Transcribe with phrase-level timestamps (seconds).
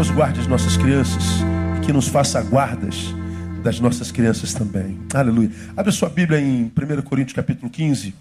[0.00, 1.22] Deus guarde as nossas crianças
[1.76, 3.14] e que nos faça guardas
[3.62, 4.98] das nossas crianças também.
[5.12, 5.50] Aleluia.
[5.76, 8.14] Abre sua Bíblia em 1 Coríntios capítulo 15,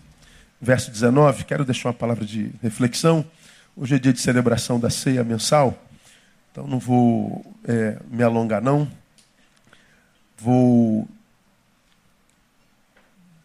[0.59, 1.45] verso 19.
[1.45, 3.25] Quero deixar uma palavra de reflexão.
[3.77, 5.81] Hoje é dia de celebração da ceia mensal,
[6.51, 8.85] então não vou é, me alongar não.
[10.37, 11.07] Vou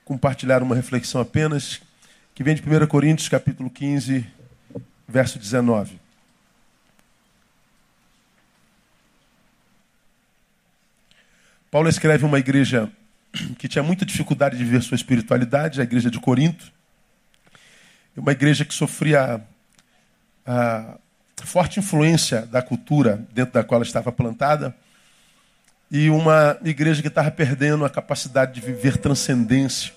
[0.05, 1.81] compartilhar uma reflexão apenas
[2.35, 4.27] que vem de 1 Coríntios capítulo 15,
[5.07, 6.03] verso 19.
[11.75, 12.89] Paulo escreve uma igreja
[13.59, 16.73] que tinha muita dificuldade de viver sua espiritualidade, a igreja de Corinto.
[18.17, 19.43] Uma igreja que sofria
[20.47, 20.97] a
[21.43, 24.73] forte influência da cultura dentro da qual ela estava plantada.
[25.91, 29.93] E uma igreja que estava perdendo a capacidade de viver transcendência.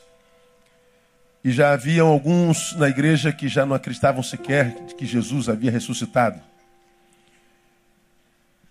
[1.44, 6.41] E já haviam alguns na igreja que já não acreditavam sequer que Jesus havia ressuscitado.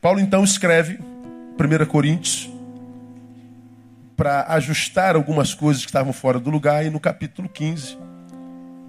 [0.00, 0.98] Paulo então escreve
[1.56, 2.55] 1 Coríntios
[4.16, 7.98] para ajustar algumas coisas que estavam fora do lugar, e no capítulo 15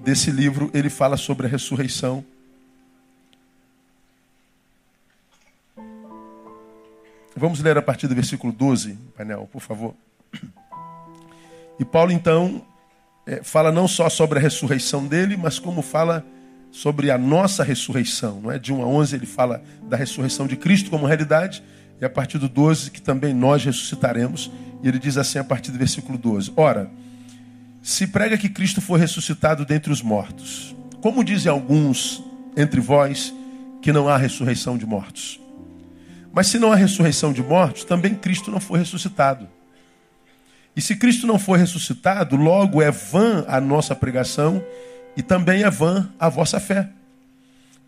[0.04, 2.24] desse livro ele fala sobre a ressurreição.
[7.36, 9.94] Vamos ler a partir do versículo 12, painel, por favor.
[11.80, 12.66] E Paulo então
[13.28, 16.26] é, fala não só sobre a ressurreição dele, mas como fala
[16.72, 18.40] sobre a nossa ressurreição.
[18.42, 18.58] Não é?
[18.58, 21.62] De 1 a 11 ele fala da ressurreição de Cristo como realidade,
[22.00, 24.50] e a partir do 12 que também nós ressuscitaremos.
[24.84, 26.90] E ele diz assim a partir do versículo 12: Ora,
[27.82, 32.24] se prega que Cristo foi ressuscitado dentre os mortos, como dizem alguns
[32.56, 33.34] entre vós
[33.82, 35.40] que não há ressurreição de mortos?
[36.34, 39.48] Mas se não há ressurreição de mortos, também Cristo não foi ressuscitado.
[40.76, 44.64] E se Cristo não foi ressuscitado, logo é vã a nossa pregação
[45.16, 46.90] e também é vã a vossa fé.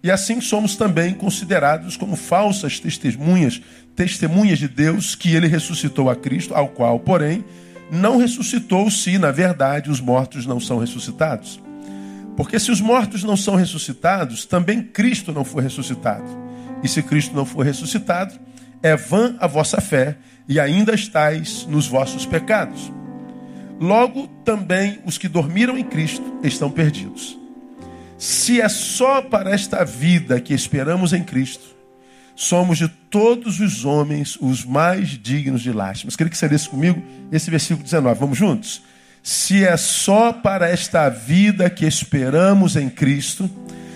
[0.02, 3.62] E assim somos também considerados como falsas testemunhas,
[3.96, 7.44] testemunhas de Deus que ele ressuscitou a Cristo, ao qual, porém,
[7.92, 11.60] não ressuscitou se, na verdade, os mortos não são ressuscitados.
[12.38, 16.26] Porque se os mortos não são ressuscitados, também Cristo não foi ressuscitado.
[16.82, 18.40] E se Cristo não for ressuscitado,
[18.82, 20.18] é vã a vossa fé
[20.48, 22.92] e ainda estáis nos vossos pecados.
[23.80, 27.39] Logo, também os que dormiram em Cristo estão perdidos.
[28.20, 31.74] Se é só para esta vida que esperamos em Cristo,
[32.36, 36.12] somos de todos os homens os mais dignos de lástima.
[36.12, 38.20] Queria que você lesse comigo esse versículo 19.
[38.20, 38.82] Vamos juntos?
[39.24, 43.50] Se é só para esta vida que esperamos em Cristo,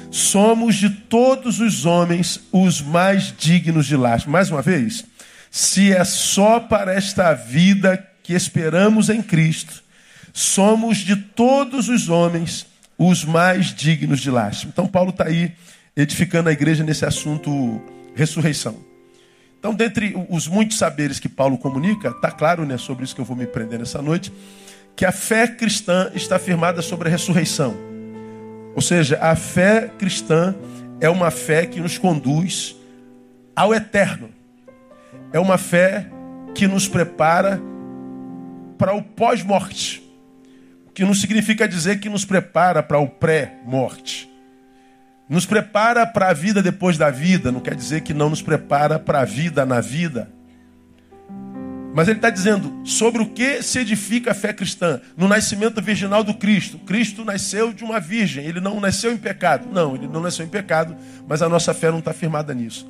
[0.09, 4.31] somos de todos os homens os mais dignos de lástima.
[4.31, 5.03] Mais uma vez,
[5.51, 9.83] se é só para esta vida que esperamos em Cristo,
[10.31, 14.71] somos de todos os homens os mais dignos de lástima.
[14.73, 15.53] Então, Paulo está aí
[15.95, 17.81] edificando a igreja nesse assunto
[18.15, 18.77] ressurreição.
[19.59, 23.25] Então, dentre os muitos saberes que Paulo comunica, está claro, né, sobre isso que eu
[23.25, 24.31] vou me prender nessa noite,
[24.95, 27.75] que a fé cristã está firmada sobre a ressurreição.
[28.75, 30.53] Ou seja, a fé cristã
[30.99, 32.75] é uma fé que nos conduz
[33.55, 34.29] ao eterno.
[35.31, 36.07] É uma fé
[36.53, 37.61] que nos prepara
[38.77, 40.02] para o pós-morte
[40.93, 44.29] que não significa dizer que nos prepara para o pré-morte.
[45.27, 48.99] Nos prepara para a vida depois da vida, não quer dizer que não nos prepara
[48.99, 50.29] para a vida na vida.
[51.95, 54.99] Mas ele está dizendo sobre o que se edifica a fé cristã.
[55.15, 56.79] No nascimento virginal do Cristo.
[56.79, 59.67] Cristo nasceu de uma virgem, ele não nasceu em pecado.
[59.71, 60.95] Não, ele não nasceu em pecado,
[61.27, 62.89] mas a nossa fé não está firmada nisso.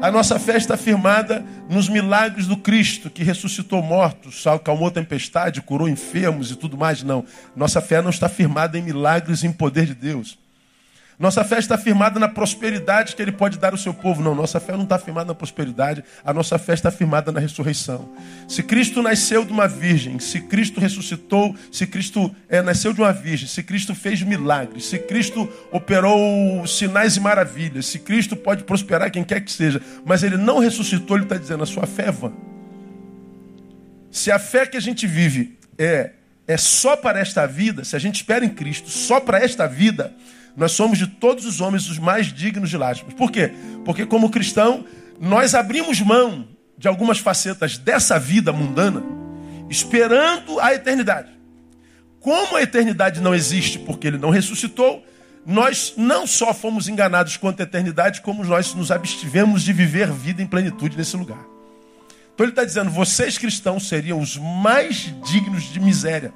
[0.00, 5.88] A nossa fé está firmada nos milagres do Cristo, que ressuscitou mortos, acalmou tempestade, curou
[5.88, 7.02] enfermos e tudo mais.
[7.02, 7.24] Não.
[7.54, 10.38] Nossa fé não está firmada em milagres e em poder de Deus.
[11.18, 14.22] Nossa fé está firmada na prosperidade que Ele pode dar ao seu povo.
[14.22, 18.10] Não, nossa fé não está firmada na prosperidade, a nossa fé está firmada na ressurreição.
[18.46, 23.14] Se Cristo nasceu de uma virgem, se Cristo ressuscitou, se Cristo é, nasceu de uma
[23.14, 29.10] virgem, se Cristo fez milagres, se Cristo operou sinais e maravilhas, se Cristo pode prosperar
[29.10, 32.12] quem quer que seja, mas Ele não ressuscitou, Ele está dizendo: a sua fé é
[32.12, 32.32] vã.
[34.10, 36.10] Se a fé que a gente vive é,
[36.46, 40.14] é só para esta vida, se a gente espera em Cristo só para esta vida,
[40.56, 43.14] nós somos de todos os homens os mais dignos de lástimas.
[43.14, 43.52] Por quê?
[43.84, 44.84] Porque, como cristão,
[45.20, 46.48] nós abrimos mão
[46.78, 49.02] de algumas facetas dessa vida mundana,
[49.68, 51.30] esperando a eternidade.
[52.20, 55.04] Como a eternidade não existe porque ele não ressuscitou,
[55.44, 60.42] nós não só fomos enganados quanto a eternidade, como nós nos abstivemos de viver vida
[60.42, 61.44] em plenitude nesse lugar.
[62.34, 66.32] Então ele está dizendo: vocês cristãos seriam os mais dignos de miséria.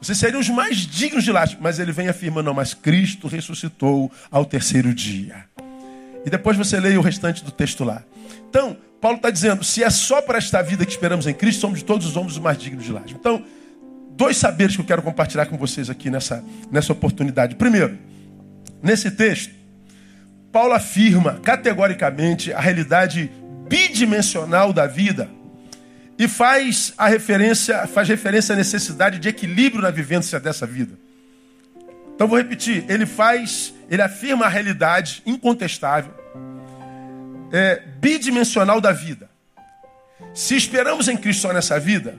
[0.00, 1.62] Vocês seriam os mais dignos de lástima.
[1.62, 5.44] Mas ele vem afirmando, não, mas Cristo ressuscitou ao terceiro dia.
[6.24, 8.02] E depois você leia o restante do texto lá.
[8.48, 11.78] Então, Paulo está dizendo: se é só para esta vida que esperamos em Cristo, somos
[11.78, 13.14] de todos os homens os mais dignos de laje.
[13.18, 13.44] Então,
[14.12, 17.54] dois saberes que eu quero compartilhar com vocês aqui nessa, nessa oportunidade.
[17.54, 17.98] Primeiro,
[18.82, 19.52] nesse texto,
[20.52, 23.30] Paulo afirma categoricamente a realidade
[23.68, 25.28] bidimensional da vida
[26.18, 30.98] e faz a referência, faz referência à necessidade de equilíbrio na vivência dessa vida.
[32.14, 36.12] Então vou repetir, ele faz, ele afirma a realidade incontestável,
[37.52, 39.30] é, bidimensional da vida.
[40.34, 42.16] Se esperamos em Cristo só nessa vida,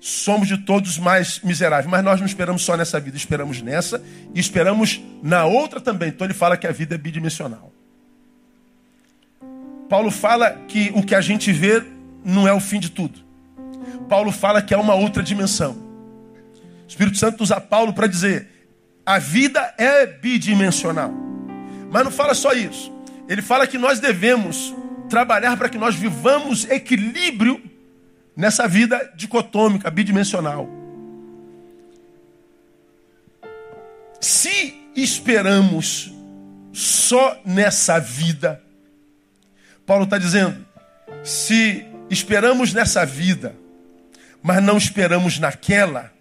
[0.00, 1.90] somos de todos mais miseráveis.
[1.90, 4.02] Mas nós não esperamos só nessa vida, esperamos nessa
[4.34, 6.10] e esperamos na outra também.
[6.10, 7.72] Então ele fala que a vida é bidimensional.
[9.88, 11.82] Paulo fala que o que a gente vê
[12.28, 13.18] não é o fim de tudo.
[14.08, 15.72] Paulo fala que é uma outra dimensão.
[15.72, 18.48] O Espírito Santo usa Paulo para dizer:
[19.04, 21.12] a vida é bidimensional.
[21.90, 22.92] Mas não fala só isso.
[23.26, 24.74] Ele fala que nós devemos
[25.08, 27.62] trabalhar para que nós vivamos equilíbrio
[28.36, 30.68] nessa vida dicotômica, bidimensional.
[34.20, 36.12] Se esperamos
[36.72, 38.62] só nessa vida,
[39.86, 40.66] Paulo está dizendo,
[41.24, 43.54] se esperamos nessa vida,
[44.42, 46.12] mas não esperamos naquela,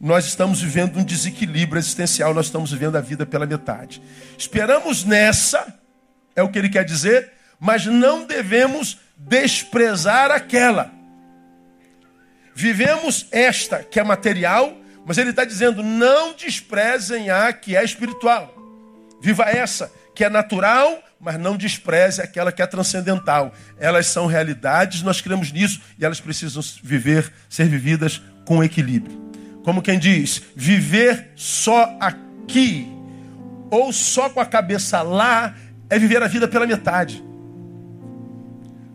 [0.00, 4.00] nós estamos vivendo um desequilíbrio existencial, nós estamos vivendo a vida pela metade.
[4.36, 5.74] Esperamos nessa,
[6.36, 10.92] é o que ele quer dizer, mas não devemos desprezar aquela.
[12.54, 18.54] Vivemos esta que é material, mas ele está dizendo: não desprezem a que é espiritual.
[19.20, 23.54] Viva essa que é natural, mas não despreze aquela que é transcendental.
[23.78, 29.30] Elas são realidades, nós cremos nisso e elas precisam viver, ser vividas com equilíbrio.
[29.62, 32.88] Como quem diz, viver só aqui
[33.70, 35.54] ou só com a cabeça lá
[35.88, 37.22] é viver a vida pela metade.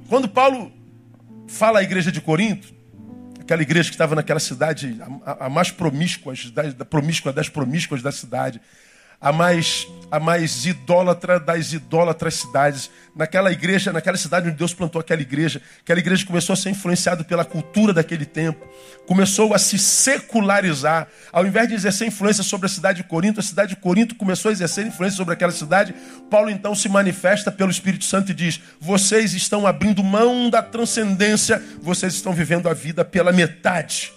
[0.10, 0.74] Quando Paulo
[1.48, 2.74] fala à igreja de Corinto,
[3.40, 6.34] aquela igreja que estava naquela cidade, a, a mais promíscua,
[6.78, 8.60] da, promíscua das promíscuas da cidade,
[9.24, 12.92] a mais, a mais idólatra das idólatras cidades.
[13.16, 17.24] Naquela igreja, naquela cidade onde Deus plantou aquela igreja, aquela igreja começou a ser influenciada
[17.24, 18.68] pela cultura daquele tempo,
[19.06, 21.08] começou a se secularizar.
[21.32, 24.50] Ao invés de exercer influência sobre a cidade de Corinto, a cidade de Corinto começou
[24.50, 25.96] a exercer influência sobre aquela cidade.
[26.30, 31.64] Paulo então se manifesta pelo Espírito Santo e diz: Vocês estão abrindo mão da transcendência,
[31.82, 34.12] vocês estão vivendo a vida pela metade.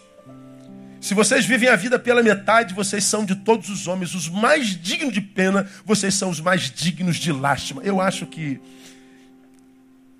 [1.07, 4.71] Se vocês vivem a vida pela metade, vocês são de todos os homens os mais
[4.71, 7.81] dignos de pena, vocês são os mais dignos de lástima.
[7.85, 8.61] Eu acho que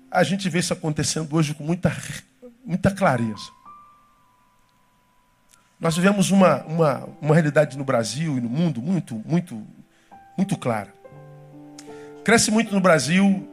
[0.09, 1.93] a gente vê isso acontecendo hoje com muita,
[2.65, 3.51] muita clareza.
[5.77, 9.61] Nós vivemos uma, uma, uma realidade no Brasil e no mundo muito, muito,
[10.37, 10.93] muito clara.
[12.23, 13.45] Cresce muito no Brasil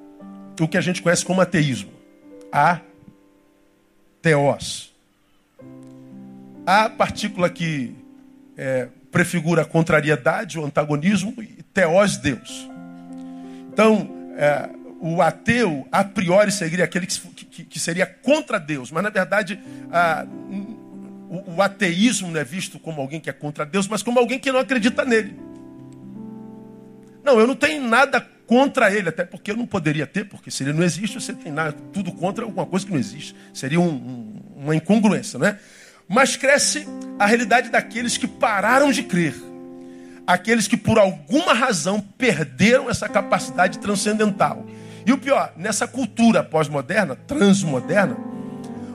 [0.61, 1.91] o que a gente conhece como ateísmo.
[2.53, 2.79] A
[4.23, 4.94] teós.
[6.67, 7.95] A partícula que
[8.57, 12.69] é, prefigura a contrariedade, o antagonismo, e teós, Deus.
[13.73, 14.69] Então, é,
[15.01, 19.61] o ateu, a priori, seria aquele que, que, que seria contra Deus, mas na verdade,
[19.93, 20.25] a,
[21.29, 24.39] o, o ateísmo não é visto como alguém que é contra Deus, mas como alguém
[24.39, 25.39] que não acredita nele.
[27.23, 30.63] Não, eu não tenho nada contra ele, até porque eu não poderia ter, porque se
[30.63, 33.35] ele não existe, você tem nada, tudo contra alguma coisa que não existe.
[33.53, 35.59] Seria um, um, uma incongruência, não é?
[36.09, 36.87] Mas cresce
[37.19, 39.35] a realidade daqueles que pararam de crer.
[40.27, 44.67] Aqueles que por alguma razão perderam essa capacidade transcendental.
[45.07, 48.17] E o pior, nessa cultura pós-moderna, transmoderna,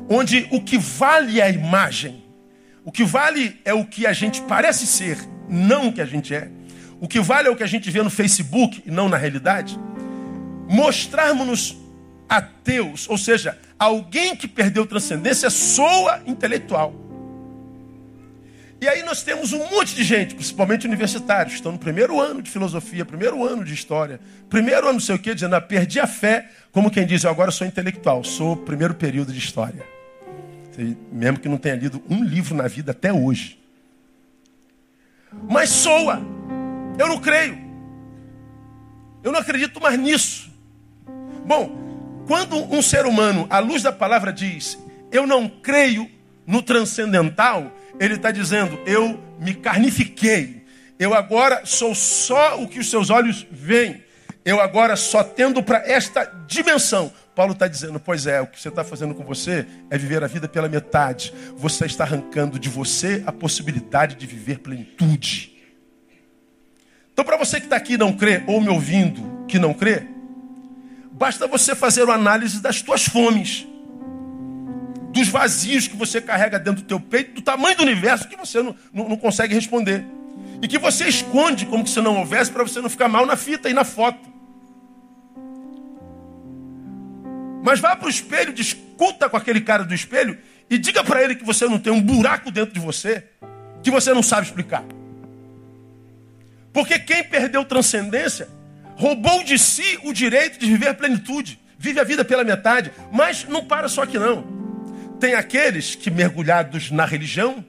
[0.09, 2.23] onde o que vale é a imagem,
[2.83, 6.33] o que vale é o que a gente parece ser, não o que a gente
[6.33, 6.49] é.
[6.99, 9.79] O que vale é o que a gente vê no Facebook e não na realidade.
[10.67, 11.77] Mostrarmos-nos
[12.29, 16.93] ateus, ou seja, alguém que perdeu transcendência soa intelectual.
[18.81, 22.49] E aí nós temos um monte de gente, principalmente universitários, estão no primeiro ano de
[22.49, 26.07] filosofia, primeiro ano de história, primeiro ano não sei o quê, dizendo, ah, perdi a
[26.07, 29.83] fé, como quem diz, eu agora sou intelectual, sou primeiro período de história.
[31.11, 33.59] Mesmo que não tenha lido um livro na vida até hoje.
[35.49, 36.21] Mas soa.
[36.97, 37.57] Eu não creio.
[39.21, 40.49] Eu não acredito mais nisso.
[41.45, 41.88] Bom,
[42.29, 44.77] quando um ser humano, à luz da palavra, diz:
[45.11, 46.07] Eu não creio
[46.45, 50.63] no transcendental, ele está dizendo: Eu me carnifiquei.
[50.99, 54.03] Eu agora sou só o que os seus olhos veem.
[54.45, 57.11] Eu agora só tendo para esta dimensão.
[57.33, 60.27] Paulo está dizendo: Pois é, o que você está fazendo com você é viver a
[60.27, 61.33] vida pela metade.
[61.57, 65.57] Você está arrancando de você a possibilidade de viver plenitude.
[67.11, 70.18] Então, para você que está aqui e não crê, ou me ouvindo, que não crê,
[71.19, 73.67] basta você fazer uma análise das tuas fomes,
[75.11, 78.63] dos vazios que você carrega dentro do teu peito, do tamanho do universo que você
[78.63, 80.05] não, não, não consegue responder.
[80.61, 83.69] E que você esconde como se não houvesse para você não ficar mal na fita
[83.69, 84.29] e na foto.
[87.61, 90.37] Mas vá para o espelho, discuta com aquele cara do espelho
[90.69, 93.25] e diga para ele que você não tem um buraco dentro de você
[93.83, 94.85] que você não sabe explicar.
[96.71, 98.47] Porque quem perdeu transcendência
[98.99, 101.57] roubou de si o direito de viver a plenitude.
[101.77, 104.45] Vive a vida pela metade, mas não para só aqui não.
[105.21, 107.63] Tem aqueles que mergulhados na religião,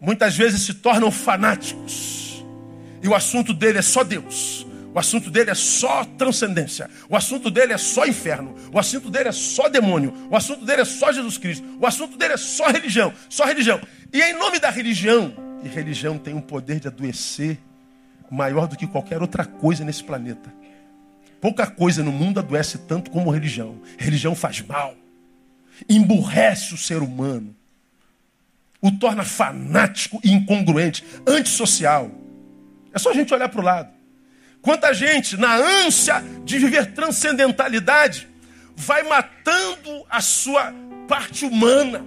[0.00, 2.44] muitas vezes se tornam fanáticos.
[3.00, 4.66] E o assunto dele é só Deus.
[4.92, 6.90] O assunto dele é só transcendência.
[7.08, 8.56] O assunto dele é só inferno.
[8.72, 10.12] O assunto dele é só demônio.
[10.28, 11.64] O assunto dele é só Jesus Cristo.
[11.80, 13.12] O assunto dele é só religião.
[13.28, 13.80] Só religião.
[14.12, 17.58] E em nome da religião, e religião tem um poder de adoecer
[18.30, 20.63] maior do que qualquer outra coisa nesse planeta.
[21.44, 23.82] Pouca coisa no mundo adoece tanto como religião.
[23.98, 24.96] Religião faz mal,
[25.86, 27.54] emburrece o ser humano,
[28.80, 32.10] o torna fanático e incongruente, antissocial.
[32.94, 33.90] É só a gente olhar para o lado.
[34.62, 38.26] Quanta gente, na ânsia de viver transcendentalidade,
[38.74, 40.72] vai matando a sua
[41.06, 42.02] parte humana,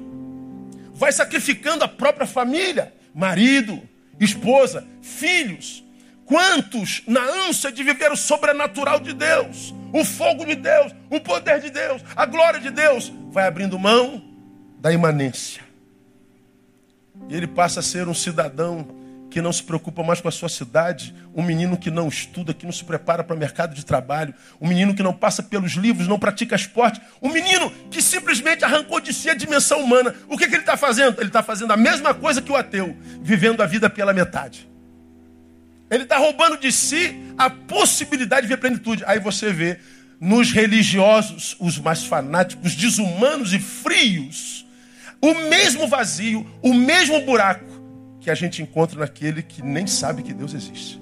[0.96, 3.88] vai sacrificando a própria família, marido,
[4.20, 5.84] esposa, filhos.
[6.28, 11.62] Quantos, na ânsia de viver o sobrenatural de Deus, o fogo de Deus, o poder
[11.62, 14.22] de Deus, a glória de Deus, vai abrindo mão
[14.78, 15.64] da imanência.
[17.30, 18.86] E ele passa a ser um cidadão
[19.30, 22.66] que não se preocupa mais com a sua cidade, um menino que não estuda, que
[22.66, 26.10] não se prepara para o mercado de trabalho, um menino que não passa pelos livros,
[26.10, 30.14] não pratica esporte, um menino que simplesmente arrancou de si a dimensão humana.
[30.28, 31.22] O que, que ele está fazendo?
[31.22, 34.68] Ele está fazendo a mesma coisa que o ateu, vivendo a vida pela metade.
[35.90, 39.04] Ele está roubando de si a possibilidade de ver plenitude.
[39.06, 39.80] Aí você vê
[40.20, 44.66] nos religiosos, os mais fanáticos, desumanos e frios,
[45.22, 47.66] o mesmo vazio, o mesmo buraco
[48.20, 51.00] que a gente encontra naquele que nem sabe que Deus existe.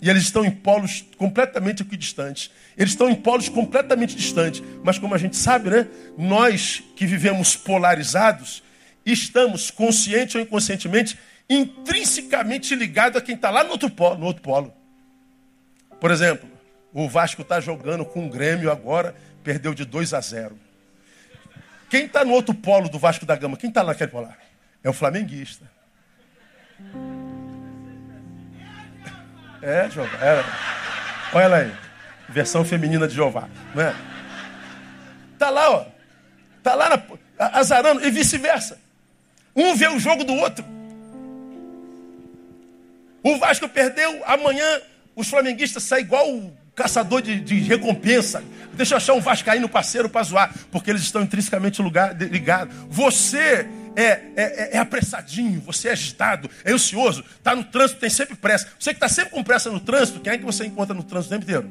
[0.00, 2.50] E eles estão em polos completamente equidistantes.
[2.76, 4.62] Eles estão em polos completamente distantes.
[4.84, 5.88] Mas como a gente sabe, né?
[6.16, 8.62] Nós que vivemos polarizados,
[9.04, 14.18] estamos, consciente ou inconscientemente, intrinsecamente ligados a quem está lá no outro polo.
[14.18, 14.72] No outro polo.
[16.00, 16.48] Por exemplo,
[16.92, 20.58] o Vasco está jogando com o Grêmio agora, perdeu de 2 a 0.
[21.88, 23.56] Quem está no outro polo do Vasco da Gama?
[23.56, 24.38] Quem está naquele polar?
[24.84, 25.64] É o flamenguista.
[29.62, 30.18] É, Jeová.
[30.24, 30.44] É.
[31.32, 31.72] Olha ela aí.
[32.28, 33.48] Versão feminina de Jeová.
[33.74, 33.94] Não é?
[35.38, 35.86] Tá lá, ó.
[36.62, 37.02] Tá lá na,
[37.58, 38.78] azarando e vice-versa.
[39.56, 40.64] Um vê o jogo do outro.
[43.28, 44.80] O Vasco perdeu, amanhã
[45.14, 48.42] os flamenguistas saem igual o caçador de, de recompensa.
[48.72, 51.82] Deixa eu achar um vascaíno parceiro para zoar, porque eles estão intrinsecamente
[52.30, 52.74] ligados.
[52.88, 58.08] Você é, é, é, é, apressadinho, você é agitado, é ansioso, está no trânsito, tem
[58.08, 58.66] sempre pressa.
[58.78, 61.34] Você que está sempre com pressa no trânsito, quem é que você encontra no trânsito
[61.34, 61.70] o tempo inteiro?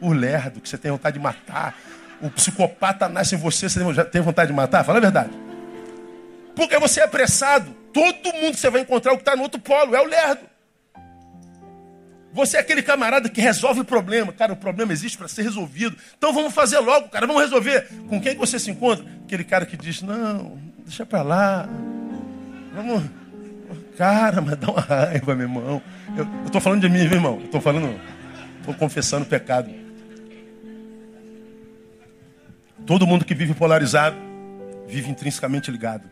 [0.00, 1.76] O lerdo, que você tem vontade de matar.
[2.20, 4.84] O psicopata nasce em você, você já tem vontade de matar?
[4.84, 5.30] Fala a verdade.
[6.54, 7.74] Porque você é apressado.
[7.92, 10.51] Todo mundo que você vai encontrar o que está no outro polo, é o lerdo.
[12.32, 14.32] Você é aquele camarada que resolve o problema.
[14.32, 15.96] Cara, o problema existe para ser resolvido.
[16.16, 17.26] Então vamos fazer logo, cara.
[17.26, 17.88] Vamos resolver.
[18.08, 19.04] Com quem que você se encontra?
[19.24, 21.68] Aquele cara que diz: Não, deixa para lá.
[22.74, 23.04] Vamos.
[23.98, 25.82] Cara, mas dá uma raiva, meu irmão.
[26.16, 27.40] Eu estou falando de mim, meu irmão.
[27.44, 28.00] Estou falando.
[28.60, 29.70] Estou confessando o pecado.
[32.86, 34.16] Todo mundo que vive polarizado
[34.88, 36.10] vive intrinsecamente ligado.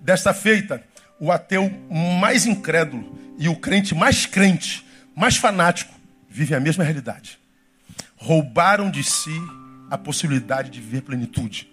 [0.00, 0.82] Desta feita,
[1.18, 5.92] o ateu mais incrédulo e o crente mais crente, mais fanático,
[6.28, 7.38] vive a mesma realidade.
[8.16, 9.34] Roubaram de si
[9.90, 11.68] a possibilidade de viver plenitude.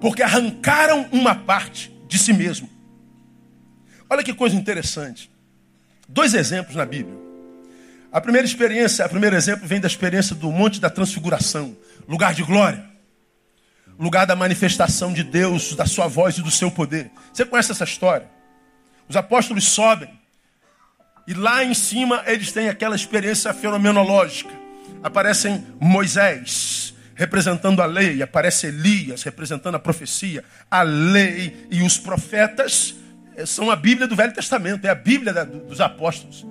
[0.00, 2.68] Porque arrancaram uma parte de si mesmo.
[4.08, 5.30] Olha que coisa interessante.
[6.08, 7.16] Dois exemplos na Bíblia.
[8.10, 11.76] A primeira experiência, o primeiro exemplo vem da experiência do Monte da Transfiguração,
[12.08, 12.89] lugar de glória,
[14.00, 17.10] lugar da manifestação de Deus, da sua voz e do seu poder.
[17.32, 18.26] Você conhece essa história?
[19.06, 20.08] Os apóstolos sobem.
[21.28, 24.50] E lá em cima eles têm aquela experiência fenomenológica.
[25.02, 30.42] Aparecem Moisés representando a lei, aparece Elias representando a profecia.
[30.70, 32.94] A lei e os profetas
[33.36, 36.46] eh, são a Bíblia do Velho Testamento, é a Bíblia dos apóstolos.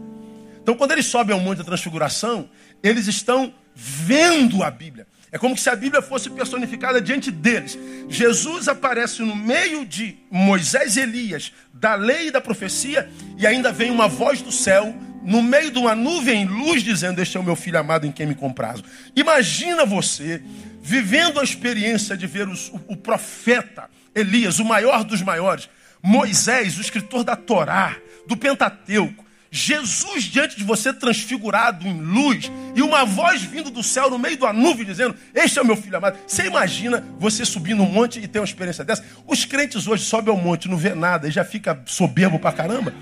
[0.61, 2.47] Então, quando eles sobem ao Monte da Transfiguração,
[2.83, 5.07] eles estão vendo a Bíblia.
[5.31, 7.77] É como se a Bíblia fosse personificada diante deles.
[8.07, 13.71] Jesus aparece no meio de Moisés e Elias, da lei e da profecia, e ainda
[13.71, 17.43] vem uma voz do céu no meio de uma nuvem luz, dizendo: Este é o
[17.43, 18.83] meu filho amado em quem me comprazo.
[19.15, 20.41] Imagina você
[20.81, 25.69] vivendo a experiência de ver os, o, o profeta Elias, o maior dos maiores,
[26.01, 27.95] Moisés, o escritor da Torá,
[28.27, 34.09] do Pentateuco, Jesus diante de você transfigurado em luz e uma voz vindo do céu
[34.09, 36.19] no meio da nuvem dizendo: Este é o meu filho amado.
[36.27, 39.03] Você imagina você subir no monte e ter uma experiência dessa?
[39.25, 42.93] Os crentes hoje sobem ao monte, não vê nada e já fica soberbo pra caramba.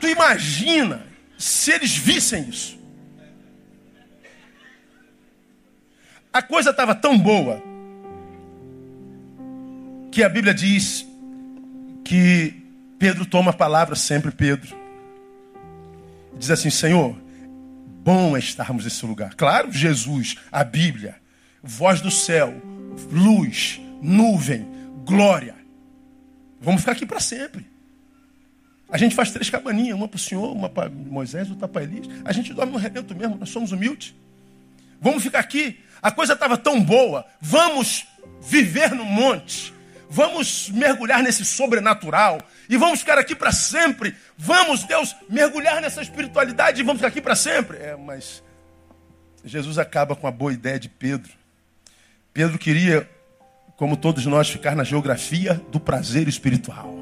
[0.00, 1.02] Tu imagina
[1.38, 2.78] se eles vissem isso.
[6.32, 7.62] A coisa estava tão boa
[10.10, 11.06] que a Bíblia diz
[12.04, 12.54] que
[12.98, 14.79] Pedro toma a palavra sempre, Pedro.
[16.40, 17.14] Diz assim: Senhor,
[18.02, 19.34] bom é estarmos nesse lugar.
[19.34, 21.16] Claro, Jesus, a Bíblia,
[21.62, 22.54] voz do céu,
[23.12, 24.66] luz, nuvem,
[25.04, 25.54] glória.
[26.58, 27.66] Vamos ficar aqui para sempre.
[28.88, 32.08] A gente faz três cabaninhas, uma para o Senhor, uma para Moisés, outra para Elias.
[32.24, 34.14] A gente dorme no rebento mesmo, nós somos humildes.
[34.98, 35.78] Vamos ficar aqui.
[36.00, 37.26] A coisa estava tão boa.
[37.38, 38.06] Vamos
[38.40, 39.74] viver no monte.
[40.10, 42.40] Vamos mergulhar nesse sobrenatural.
[42.68, 44.14] E vamos ficar aqui para sempre.
[44.36, 47.78] Vamos, Deus, mergulhar nessa espiritualidade e vamos ficar aqui para sempre.
[47.78, 48.42] É, mas
[49.44, 51.32] Jesus acaba com a boa ideia de Pedro.
[52.34, 53.08] Pedro queria,
[53.76, 57.00] como todos nós, ficar na geografia do prazer espiritual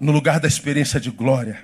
[0.00, 1.60] no lugar da experiência de glória,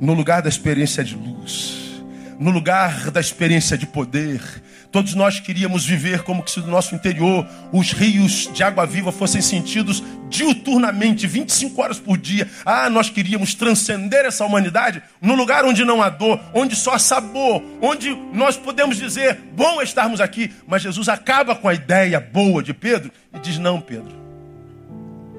[0.00, 2.02] no lugar da experiência de luz,
[2.38, 4.42] no lugar da experiência de poder.
[4.90, 9.40] Todos nós queríamos viver como se do nosso interior os rios de água viva fossem
[9.40, 12.48] sentidos diuturnamente, 25 horas por dia.
[12.64, 16.98] Ah, nós queríamos transcender essa humanidade no lugar onde não há dor, onde só há
[16.98, 20.52] sabor, onde nós podemos dizer, bom estarmos aqui.
[20.66, 24.12] Mas Jesus acaba com a ideia boa de Pedro e diz: não, Pedro,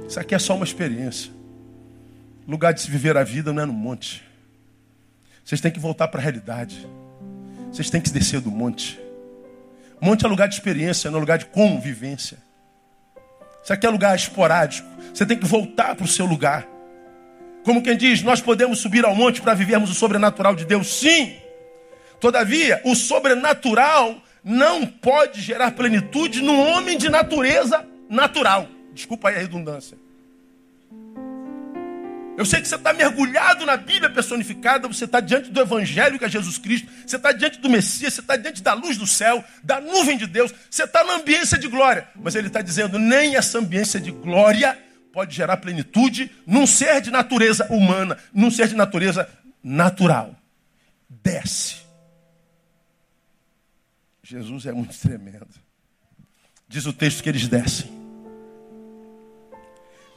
[0.08, 1.41] isso aqui é só uma experiência
[2.51, 4.22] lugar de se viver a vida não é no monte.
[5.43, 6.86] Vocês têm que voltar para a realidade.
[7.72, 9.00] Vocês têm que descer do monte.
[10.01, 12.40] Monte é lugar de experiência, não é lugar de convivência.
[13.64, 14.87] Isso aqui é lugar esporádico.
[15.14, 16.68] Você tem que voltar para o seu lugar.
[17.64, 21.00] Como quem diz, nós podemos subir ao monte para vivermos o sobrenatural de Deus?
[21.00, 21.35] Sim.
[22.20, 28.68] Todavia, o sobrenatural não pode gerar plenitude no homem de natureza natural.
[28.94, 29.98] Desculpa aí a redundância.
[32.37, 36.25] Eu sei que você está mergulhado na Bíblia personificada, você está diante do Evangelho que
[36.25, 39.44] é Jesus Cristo, você está diante do Messias, você está diante da luz do céu,
[39.63, 42.07] da nuvem de Deus, você está na ambiência de glória.
[42.15, 44.77] Mas ele está dizendo: nem essa ambiência de glória
[45.11, 49.27] pode gerar plenitude num ser de natureza humana, num ser de natureza
[49.61, 50.35] natural.
[51.09, 51.81] Desce.
[54.24, 55.50] Jesus é muito tremendo.
[56.67, 58.00] Diz o texto que eles descem.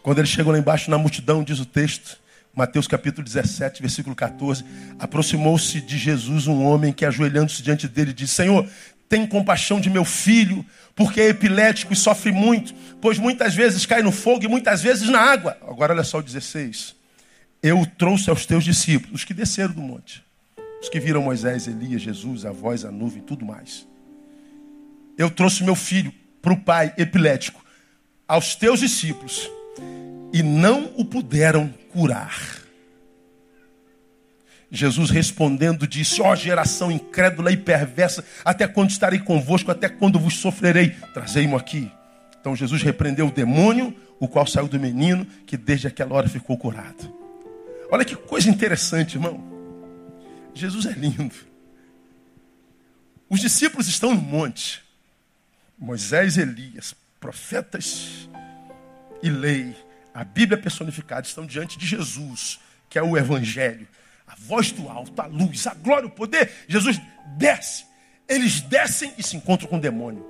[0.04, 2.18] Quando eles chegam lá embaixo na multidão, diz o texto,
[2.54, 4.62] Mateus capítulo 17, versículo 14:
[4.98, 8.68] aproximou-se de Jesus um homem que, ajoelhando-se diante dele, disse: Senhor,
[9.08, 10.62] tem compaixão de meu filho,
[10.94, 15.08] porque é epilético e sofre muito, pois muitas vezes cai no fogo e muitas vezes
[15.08, 15.56] na água.
[15.66, 16.94] Agora olha só o 16.
[17.62, 20.22] Eu o trouxe aos teus discípulos, os que desceram do monte,
[20.82, 23.88] os que viram Moisés, Elias, Jesus, a voz, a nuvem, tudo mais.
[25.16, 26.12] Eu trouxe meu filho
[26.42, 27.64] para o pai epilético,
[28.28, 29.50] aos teus discípulos
[30.34, 32.60] e não o puderam curar.
[34.68, 40.18] Jesus respondendo disse: Ó oh, geração incrédula e perversa, até quando estarei convosco, até quando
[40.18, 40.90] vos sofrerei?
[41.14, 41.88] Trazei-mo aqui.
[42.40, 46.58] Então Jesus repreendeu o demônio, o qual saiu do menino, que desde aquela hora ficou
[46.58, 47.14] curado.
[47.88, 49.40] Olha que coisa interessante, irmão.
[50.52, 51.34] Jesus é lindo.
[53.30, 54.82] Os discípulos estão no monte.
[55.78, 58.28] Moisés, Elias, profetas
[59.22, 59.76] e lei
[60.14, 63.88] a Bíblia personificada estão diante de Jesus, que é o Evangelho,
[64.24, 66.52] a voz do alto, a luz, a glória, o poder.
[66.68, 67.00] Jesus
[67.36, 67.84] desce.
[68.28, 70.24] Eles descem e se encontram com o demônio.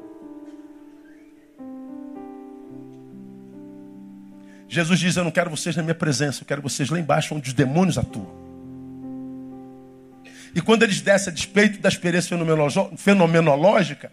[4.66, 7.48] Jesus diz: Eu não quero vocês na minha presença, eu quero vocês lá embaixo, onde
[7.48, 8.42] os demônios atuam.
[10.54, 12.36] E quando eles descem a despeito da experiência
[12.96, 14.10] fenomenológica,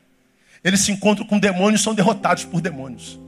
[0.64, 3.20] eles se encontram com demônios e são derrotados por demônios.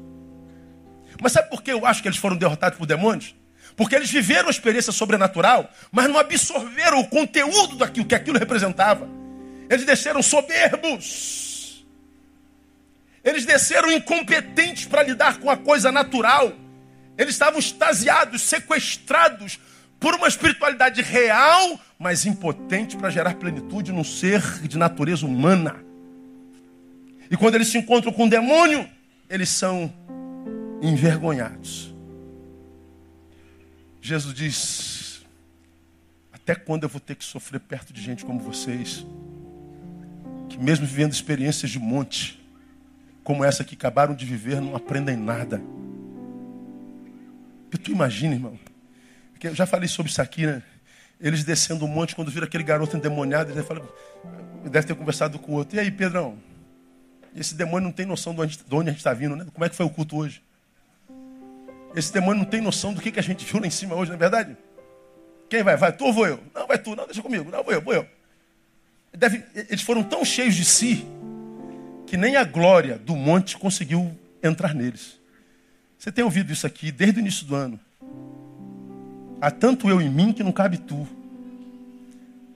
[1.22, 3.36] Mas sabe por que eu acho que eles foram derrotados por demônios?
[3.76, 9.10] Porque eles viveram a experiência sobrenatural, mas não absorveram o conteúdo daquilo que aquilo representava.
[9.70, 11.84] Eles desceram soberbos.
[13.24, 16.54] Eles desceram incompetentes para lidar com a coisa natural.
[17.18, 19.60] Eles estavam extasiados, sequestrados
[20.00, 25.78] por uma espiritualidade real, mas impotente para gerar plenitude num ser de natureza humana.
[27.32, 28.88] E quando eles se encontram com o demônio,
[29.30, 29.92] eles são
[30.84, 31.94] envergonhados.
[34.02, 35.26] Jesus diz:
[36.32, 39.06] Até quando eu vou ter que sofrer perto de gente como vocês?
[40.50, 42.40] Que mesmo vivendo experiências de monte,
[43.24, 45.62] como essa que acabaram de viver, não aprendem nada.
[47.72, 48.60] Porque tu imagina, irmão.
[49.42, 50.62] Eu já falei sobre isso aqui, né?
[51.20, 53.88] Eles descendo o monte, quando viram aquele garoto endemoniado, eles falam,
[54.70, 55.78] deve ter conversado com o outro.
[55.78, 56.38] E aí, Pedrão?
[57.36, 59.46] Esse demônio não tem noção de onde a gente está vindo, né?
[59.54, 60.42] Como é que foi o culto hoje?
[61.96, 64.10] Esse demônio não tem noção do que, que a gente viu lá em cima hoje,
[64.10, 64.58] não é verdade?
[65.50, 65.78] Quem vai?
[65.78, 66.40] Vai tu ou vou eu?
[66.54, 66.96] Não, vai tu.
[66.96, 67.52] Não, deixa comigo.
[67.52, 68.08] Não, vou eu, vou eu.
[69.14, 71.06] Deve, eles foram tão cheios de si
[72.08, 75.20] que nem a glória do monte conseguiu entrar neles.
[75.98, 77.80] Você tem ouvido isso aqui desde o início do ano.
[79.40, 81.08] Há tanto eu em mim que não cabe tu.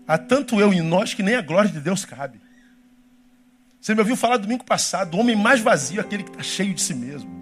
[0.07, 2.41] Há tanto eu em nós que nem a glória de Deus cabe.
[3.79, 6.73] Você me ouviu falar domingo passado, o homem mais vazio é aquele que está cheio
[6.73, 7.36] de si mesmo.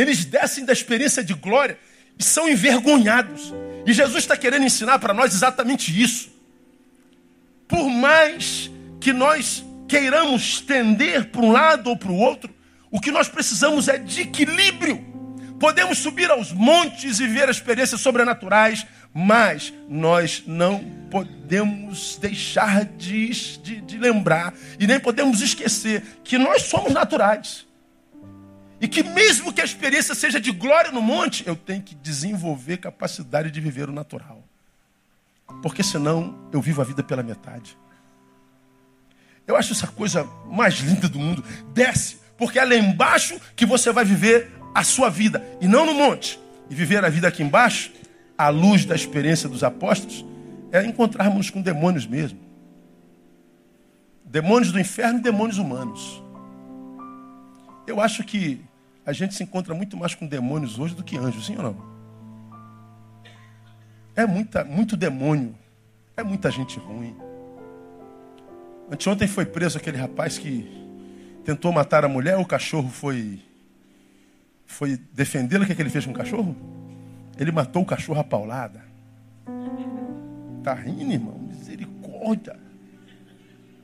[0.00, 1.78] Eles descem da experiência de glória
[2.18, 3.52] e são envergonhados.
[3.86, 6.30] E Jesus está querendo ensinar para nós exatamente isso.
[7.68, 12.52] Por mais que nós queiramos tender para um lado ou para o outro,
[12.90, 15.04] o que nós precisamos é de equilíbrio.
[15.58, 23.80] Podemos subir aos montes e ver experiências sobrenaturais, mas nós não podemos deixar de, de,
[23.82, 27.66] de, lembrar e nem podemos esquecer que nós somos naturais.
[28.80, 32.78] E que mesmo que a experiência seja de glória no monte, eu tenho que desenvolver
[32.78, 34.42] capacidade de viver o natural.
[35.62, 37.76] Porque senão eu vivo a vida pela metade.
[39.46, 41.44] Eu acho essa coisa mais linda do mundo.
[41.74, 45.92] Desce, porque é lá embaixo que você vai viver a sua vida, e não no
[45.92, 46.38] monte.
[46.70, 47.90] E viver a vida aqui embaixo,
[48.38, 50.24] à luz da experiência dos apóstolos,
[50.72, 52.38] é encontrarmos com demônios mesmo.
[54.24, 56.22] Demônios do inferno e demônios humanos.
[57.86, 58.64] Eu acho que
[59.10, 61.76] a gente se encontra muito mais com demônios hoje do que anjos, sim ou não?
[64.14, 65.54] É muita, muito demônio.
[66.16, 67.16] É muita gente ruim.
[68.90, 70.64] Anteontem foi preso aquele rapaz que
[71.44, 73.42] tentou matar a mulher, o cachorro foi
[74.64, 75.64] foi defendê-la.
[75.64, 76.56] O que, é que ele fez com o cachorro?
[77.36, 78.84] Ele matou o cachorro a paulada.
[80.62, 81.36] Tá rindo, irmão?
[81.38, 82.56] Misericórdia.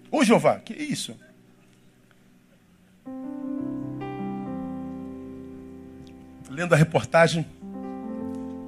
[0.09, 1.17] Ô Jeová, que isso?
[6.57, 7.45] Lendo a reportagem,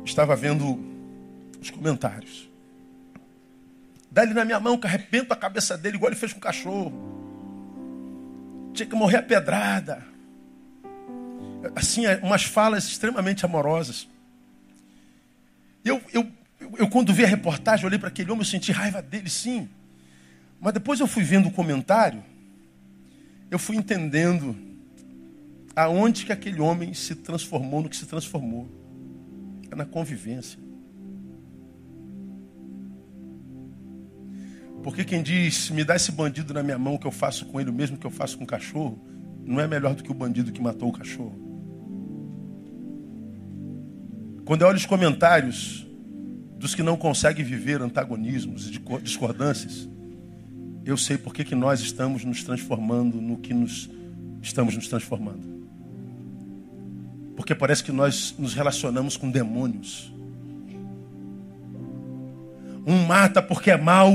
[0.05, 0.79] estava vendo
[1.59, 2.46] os comentários.
[4.11, 6.42] Dá ele na minha mão, que arrebento a cabeça dele, igual ele fez com o
[6.42, 6.92] cachorro.
[8.74, 10.07] Tinha que morrer a pedrada.
[11.74, 14.07] Assim, é, umas falas extremamente amorosas.
[15.83, 16.31] Eu, eu,
[16.77, 19.66] eu, quando vi a reportagem, olhei para aquele homem, eu senti raiva dele, sim.
[20.61, 22.22] Mas depois eu fui vendo o comentário,
[23.51, 24.67] eu fui entendendo
[25.78, 28.68] aonde que aquele homem se transformou no que se transformou.
[29.70, 30.58] É na convivência.
[34.82, 37.70] Porque quem diz, me dá esse bandido na minha mão, que eu faço com ele
[37.70, 38.98] o mesmo que eu faço com o cachorro,
[39.44, 41.46] não é melhor do que o bandido que matou o cachorro.
[44.44, 45.86] Quando eu olho os comentários
[46.56, 49.88] dos que não conseguem viver antagonismos e discordâncias,
[50.84, 53.88] eu sei por que, nós estamos nos transformando no que nos
[54.42, 55.57] estamos nos transformando.
[57.38, 60.12] Porque parece que nós nos relacionamos com demônios.
[62.85, 64.12] Um mata porque é mau,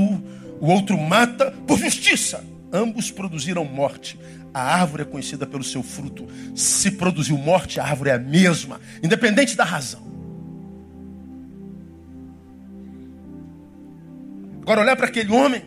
[0.60, 2.44] o outro mata por justiça.
[2.70, 4.20] Ambos produziram morte.
[4.52, 6.28] A árvore é conhecida pelo seu fruto.
[6.54, 10.02] Se produziu morte, a árvore é a mesma, independente da razão.
[14.60, 15.64] Agora, olhar para aquele homem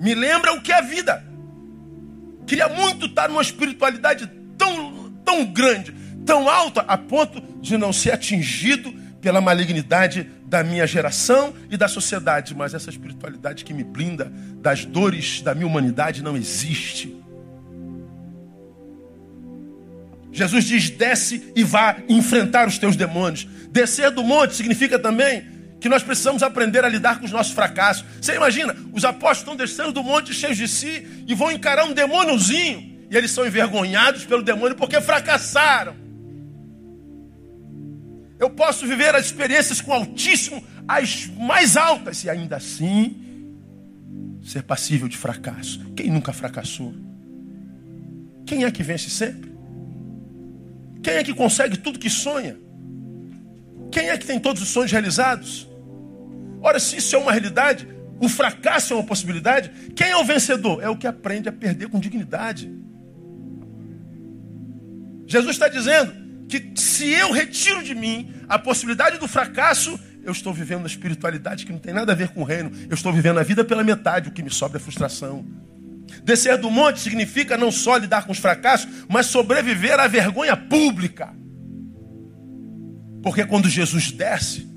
[0.00, 1.24] me lembra o que é a vida.
[2.46, 5.92] Queria muito estar numa espiritualidade tão, tão grande,
[6.24, 11.88] tão alta, a ponto de não ser atingido pela malignidade da minha geração e da
[11.88, 14.30] sociedade, mas essa espiritualidade que me blinda
[14.60, 17.16] das dores da minha humanidade não existe.
[20.32, 23.46] Jesus diz: desce e vá enfrentar os teus demônios.
[23.70, 25.46] Descer do monte significa também
[25.78, 28.04] que nós precisamos aprender a lidar com os nossos fracassos.
[28.20, 31.92] Você imagina, os apóstolos estão descendo do monte cheios de si e vão encarar um
[31.92, 32.92] demôniozinho.
[33.10, 35.94] E eles são envergonhados pelo demônio porque fracassaram.
[38.42, 43.16] Eu posso viver as experiências com o Altíssimo, as mais altas, e ainda assim
[44.42, 45.78] ser passível de fracasso.
[45.94, 46.92] Quem nunca fracassou?
[48.44, 49.52] Quem é que vence sempre?
[51.04, 52.58] Quem é que consegue tudo que sonha?
[53.92, 55.68] Quem é que tem todos os sonhos realizados?
[56.60, 57.86] Ora, se isso é uma realidade,
[58.18, 60.82] o fracasso é uma possibilidade, quem é o vencedor?
[60.82, 62.68] É o que aprende a perder com dignidade.
[65.28, 66.21] Jesus está dizendo:
[66.60, 71.64] que se eu retiro de mim a possibilidade do fracasso, eu estou vivendo a espiritualidade
[71.64, 72.70] que não tem nada a ver com o reino.
[72.88, 75.46] Eu estou vivendo a vida pela metade, o que me sobra é frustração.
[76.22, 81.32] Descer do monte significa não só lidar com os fracassos, mas sobreviver à vergonha pública.
[83.22, 84.68] Porque quando Jesus desce,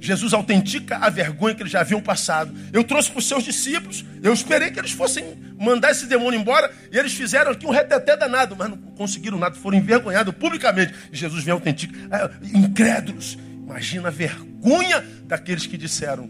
[0.00, 2.52] Jesus autentica a vergonha que eles já haviam passado.
[2.72, 5.24] Eu trouxe para os seus discípulos, eu esperei que eles fossem
[5.58, 9.54] mandar esse demônio embora, e eles fizeram aqui um reteté danado, mas não conseguiram nada,
[9.56, 10.94] foram envergonhados publicamente.
[11.12, 13.36] E Jesus vem autentica, é, incrédulos.
[13.62, 16.28] Imagina a vergonha daqueles que disseram: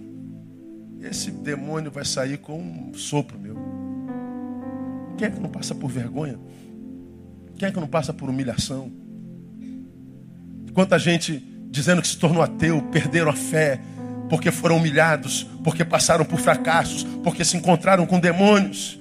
[1.00, 3.56] Esse demônio vai sair com um sopro meu.
[5.16, 6.38] Quem é que não passa por vergonha?
[7.56, 8.90] Quem é que não passa por humilhação?
[10.72, 13.80] Quanta gente dizendo que se tornou ateu, perderam a fé,
[14.28, 18.98] porque foram humilhados, porque passaram por fracassos, porque se encontraram com demônios,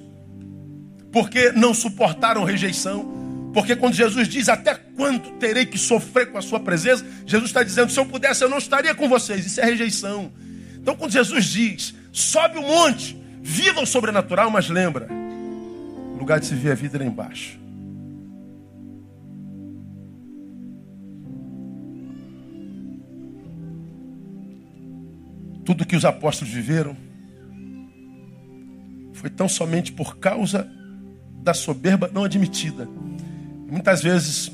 [1.12, 3.18] porque não suportaram rejeição.
[3.54, 7.64] Porque quando Jesus diz até quando terei que sofrer com a sua presença, Jesus está
[7.64, 9.46] dizendo: se eu pudesse, eu não estaria com vocês.
[9.46, 10.32] Isso é rejeição.
[10.76, 15.08] Então, quando Jesus diz, sobe o monte, viva o sobrenatural, mas lembra,
[16.14, 17.60] o lugar de se ver a vida é lá embaixo.
[25.70, 26.98] Tudo que os apóstolos viveram
[29.14, 30.68] foi tão somente por causa
[31.44, 32.90] da soberba não admitida.
[33.70, 34.52] muitas vezes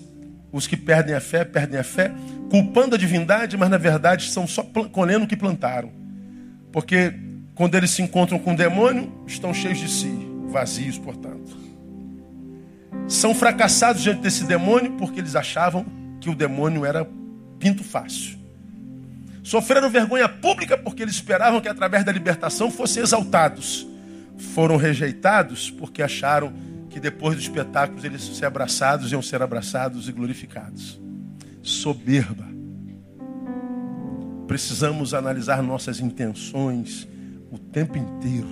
[0.51, 2.11] os que perdem a fé, perdem a fé,
[2.49, 5.89] culpando a divindade, mas na verdade estão só colhendo o que plantaram.
[6.69, 7.13] Porque
[7.55, 10.11] quando eles se encontram com o demônio, estão cheios de si,
[10.49, 11.57] vazios, portanto.
[13.07, 15.85] São fracassados diante desse demônio porque eles achavam
[16.19, 17.07] que o demônio era
[17.57, 18.43] pinto fácil.
[19.45, 23.85] Sofreram vergonha pública porque eles esperavam que através da libertação fossem exaltados.
[24.55, 26.51] Foram rejeitados porque acharam
[26.89, 30.99] que depois dos espetáculos eles ser abraçados, iam ser abraçados e glorificados.
[31.61, 32.47] Soberba.
[34.47, 37.07] Precisamos analisar nossas intenções
[37.51, 38.49] o tempo inteiro.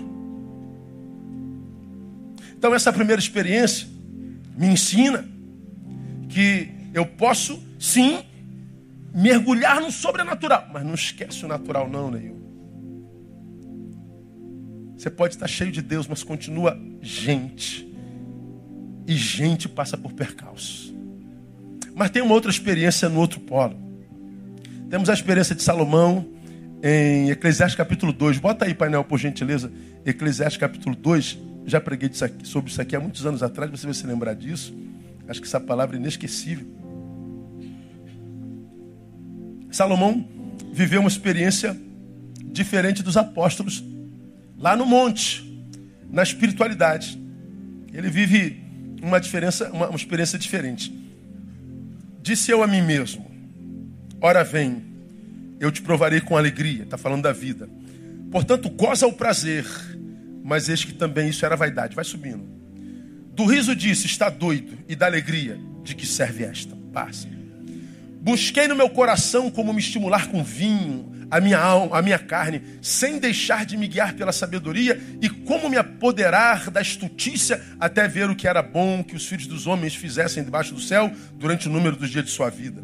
[2.55, 3.87] Então, essa primeira experiência
[4.55, 5.25] me ensina
[6.29, 8.23] que eu posso, sim,
[9.13, 10.67] mergulhar no sobrenatural.
[10.73, 12.41] Mas não esquece o natural, não, Neil.
[14.97, 17.87] Você pode estar cheio de Deus, mas continua gente.
[19.05, 20.93] E gente passa por percalços.
[21.93, 23.75] Mas tem uma outra experiência no outro polo.
[24.89, 26.25] Temos a experiência de Salomão
[26.81, 28.39] em Eclesiastes capítulo 2.
[28.39, 29.71] Bota aí, painel, por gentileza.
[30.05, 31.37] Eclesiastes capítulo 2.
[31.65, 32.09] Já preguei
[32.43, 34.73] sobre isso aqui há muitos anos atrás, você vai se lembrar disso.
[35.27, 36.67] Acho que essa palavra é inesquecível.
[39.75, 40.25] Salomão
[40.71, 41.75] viveu uma experiência
[42.45, 43.83] diferente dos apóstolos
[44.57, 45.43] lá no monte,
[46.09, 47.19] na espiritualidade.
[47.91, 48.61] Ele vive
[49.01, 50.93] uma diferença, uma, uma experiência diferente.
[52.21, 53.29] Disse eu a mim mesmo:
[54.21, 54.83] Ora vem,
[55.59, 56.83] eu te provarei com alegria.
[56.83, 57.67] Está falando da vida.
[58.31, 59.65] Portanto, goza o prazer,
[60.43, 61.95] mas eis que também isso era vaidade.
[61.95, 62.43] Vai subindo.
[63.33, 66.75] Do riso disse: Está doido, e da alegria, de que serve esta?
[66.93, 67.27] Passa.
[68.23, 72.61] Busquei no meu coração como me estimular com vinho, a minha alma, a minha carne,
[72.81, 78.29] sem deixar de me guiar pela sabedoria, e como me apoderar da estutícia até ver
[78.29, 81.69] o que era bom que os filhos dos homens fizessem debaixo do céu durante o
[81.69, 82.81] número dos dias de sua vida.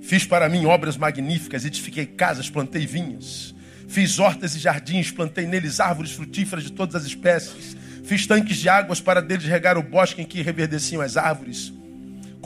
[0.00, 3.54] Fiz para mim obras magníficas, edifiquei casas, plantei vinhas.
[3.86, 7.76] Fiz hortas e jardins, plantei neles árvores frutíferas de todas as espécies.
[8.04, 11.74] Fiz tanques de águas para deles regar o bosque em que reverdeciam as árvores.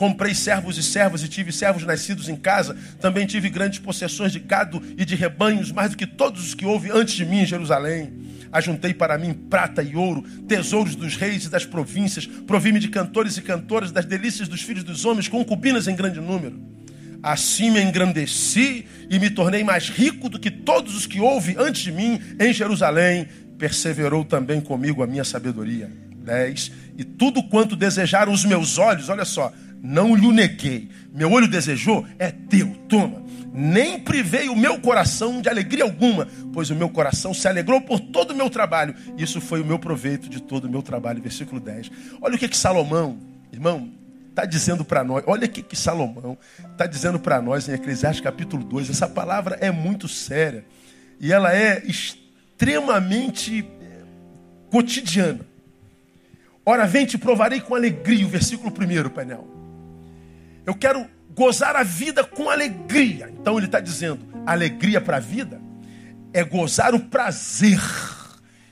[0.01, 2.75] Comprei servos e servas e tive servos nascidos em casa.
[2.99, 6.65] Também tive grandes possessões de gado e de rebanhos, mais do que todos os que
[6.65, 8.11] houve antes de mim em Jerusalém.
[8.51, 12.25] Ajuntei para mim prata e ouro, tesouros dos reis e das províncias.
[12.25, 16.59] Provi-me de cantores e cantoras, das delícias dos filhos dos homens, concubinas em grande número.
[17.21, 21.83] Assim me engrandeci e me tornei mais rico do que todos os que houve antes
[21.83, 23.27] de mim em Jerusalém.
[23.59, 25.91] Perseverou também comigo a minha sabedoria.
[26.21, 26.71] 10.
[26.97, 30.89] E tudo quanto desejaram os meus olhos, olha só, não lhe neguei.
[31.13, 33.23] Meu olho desejou, é teu, toma.
[33.53, 37.99] Nem privei o meu coração de alegria alguma, pois o meu coração se alegrou por
[37.99, 38.95] todo o meu trabalho.
[39.17, 41.21] Isso foi o meu proveito de todo o meu trabalho.
[41.21, 41.91] Versículo 10.
[42.21, 43.19] Olha o que, que Salomão,
[43.51, 43.91] irmão,
[44.29, 45.23] está dizendo para nós.
[45.27, 46.37] Olha o que, que Salomão
[46.71, 48.89] está dizendo para nós em Eclesiastes capítulo 2.
[48.89, 50.63] Essa palavra é muito séria
[51.19, 54.03] e ela é extremamente eh,
[54.69, 55.41] cotidiana.
[56.65, 58.25] Ora, vem, te provarei com alegria.
[58.25, 59.60] O versículo primeiro, painel.
[60.65, 63.29] Eu quero gozar a vida com alegria.
[63.39, 65.61] Então ele está dizendo: alegria para a vida
[66.33, 67.79] é gozar o prazer.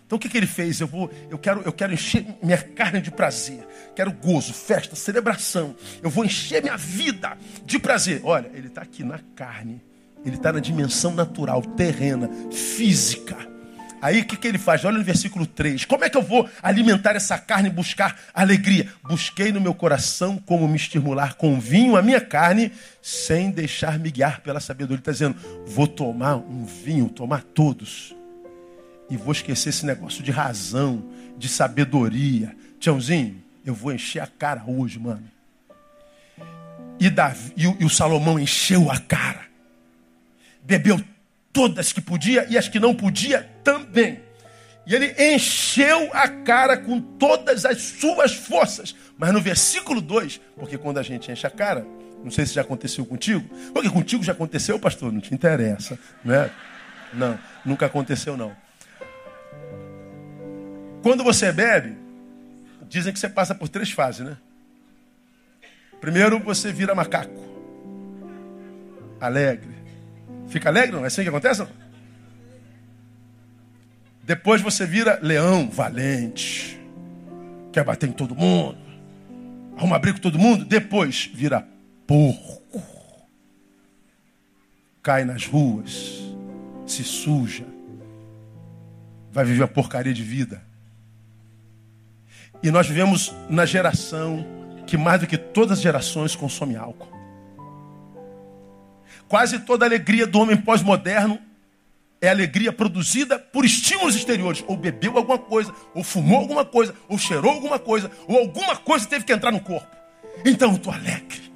[0.06, 0.80] Então o que, que ele fez?
[0.80, 3.68] Eu vou, eu quero, eu quero encher minha carne de prazer.
[3.96, 5.76] Quero gozo, festa, celebração.
[6.02, 8.22] Eu vou encher minha vida de prazer.
[8.24, 9.84] Olha, ele está aqui na carne
[10.26, 13.38] Ele está na dimensão natural, terrena, física.
[14.02, 14.86] Aí o que, que ele faz?
[14.86, 15.86] Olha no versículo 3.
[15.86, 18.88] Como é que eu vou alimentar essa carne e buscar alegria?
[19.04, 24.10] Busquei no meu coração como me estimular com vinho a minha carne, sem deixar me
[24.10, 24.96] guiar pela sabedoria.
[24.96, 25.36] Ele está dizendo:
[25.66, 28.16] vou tomar um vinho, tomar todos.
[29.10, 31.04] E vou esquecer esse negócio de razão,
[31.38, 32.56] de sabedoria.
[32.80, 35.24] Tiãozinho, eu vou encher a cara hoje, mano.
[37.00, 39.48] E, Davi, e, o, Salomão encheu a cara.
[40.64, 41.02] Bebeu
[41.60, 44.22] todas que podia e as que não podia também.
[44.88, 48.96] E ele encheu a cara com todas as suas forças.
[49.18, 51.86] Mas no versículo 2, porque quando a gente enche a cara,
[52.24, 53.44] não sei se já aconteceu contigo,
[53.74, 56.50] porque contigo já aconteceu, pastor, não te interessa, né?
[57.14, 58.56] Não, nunca aconteceu não.
[61.04, 61.98] Quando você bebe,
[62.88, 64.38] dizem que você passa por três fases, né?
[66.00, 67.50] Primeiro você vira macaco.
[69.20, 69.79] Alegre.
[70.50, 71.04] Fica alegre, não?
[71.04, 71.62] É assim que acontece?
[71.62, 71.70] Não?
[74.24, 76.80] Depois você vira leão, valente.
[77.72, 78.78] Quer bater em todo mundo.
[79.78, 80.66] Arruma briga com todo mundo.
[80.66, 81.68] Depois vira
[82.06, 82.82] porco.
[85.02, 86.22] Cai nas ruas.
[86.86, 87.66] Se suja.
[89.32, 90.62] Vai viver a porcaria de vida.
[92.62, 94.46] E nós vivemos na geração
[94.86, 97.19] que mais do que todas as gerações consome álcool.
[99.30, 101.40] Quase toda alegria do homem pós-moderno
[102.20, 104.64] é alegria produzida por estímulos exteriores.
[104.68, 109.08] Ou bebeu alguma coisa, ou fumou alguma coisa, ou cheirou alguma coisa, ou alguma coisa
[109.08, 109.88] teve que entrar no corpo.
[110.44, 111.54] Então eu estou alegre.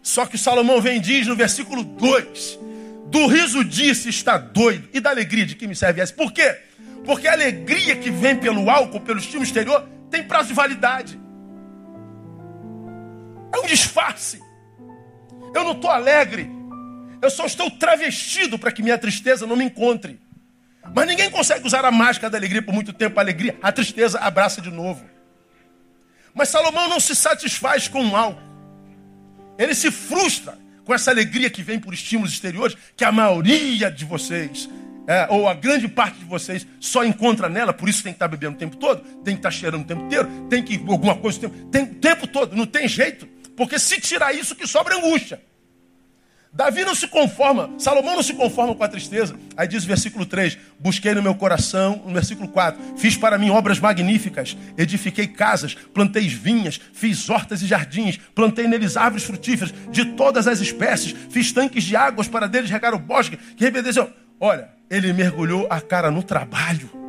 [0.00, 2.58] Só que Salomão vem e diz no versículo 2:
[3.06, 6.14] Do riso disse está doido, e da alegria de que me serve essa.
[6.14, 6.56] Por quê?
[7.04, 11.20] Porque a alegria que vem pelo álcool, pelo estímulo exterior, tem prazo de validade.
[13.52, 14.41] É um disfarce.
[15.54, 16.50] Eu não estou alegre.
[17.20, 20.18] Eu só estou travestido para que minha tristeza não me encontre.
[20.94, 23.18] Mas ninguém consegue usar a máscara da alegria por muito tempo.
[23.18, 25.04] A alegria, a tristeza abraça de novo.
[26.34, 28.38] Mas Salomão não se satisfaz com o mal.
[29.58, 34.04] Ele se frustra com essa alegria que vem por estímulos exteriores, que a maioria de
[34.04, 34.68] vocês,
[35.06, 38.28] é, ou a grande parte de vocês, só encontra nela, por isso tem que estar
[38.28, 41.38] bebendo o tempo todo, tem que estar cheirando o tempo inteiro, tem que alguma coisa
[41.38, 43.28] o tempo, tem, o tempo todo, não tem jeito.
[43.56, 45.40] Porque se tirar isso, que sobra angústia.
[46.54, 49.34] Davi não se conforma, Salomão não se conforma com a tristeza.
[49.56, 53.48] Aí diz o versículo 3: Busquei no meu coração, no versículo 4, fiz para mim
[53.48, 60.04] obras magníficas, edifiquei casas, plantei vinhas, fiz hortas e jardins, plantei neles árvores frutíferas de
[60.04, 64.10] todas as espécies, fiz tanques de águas para deles regar o bosque, que reverdeceu.
[64.38, 67.01] Olha, ele mergulhou a cara no trabalho.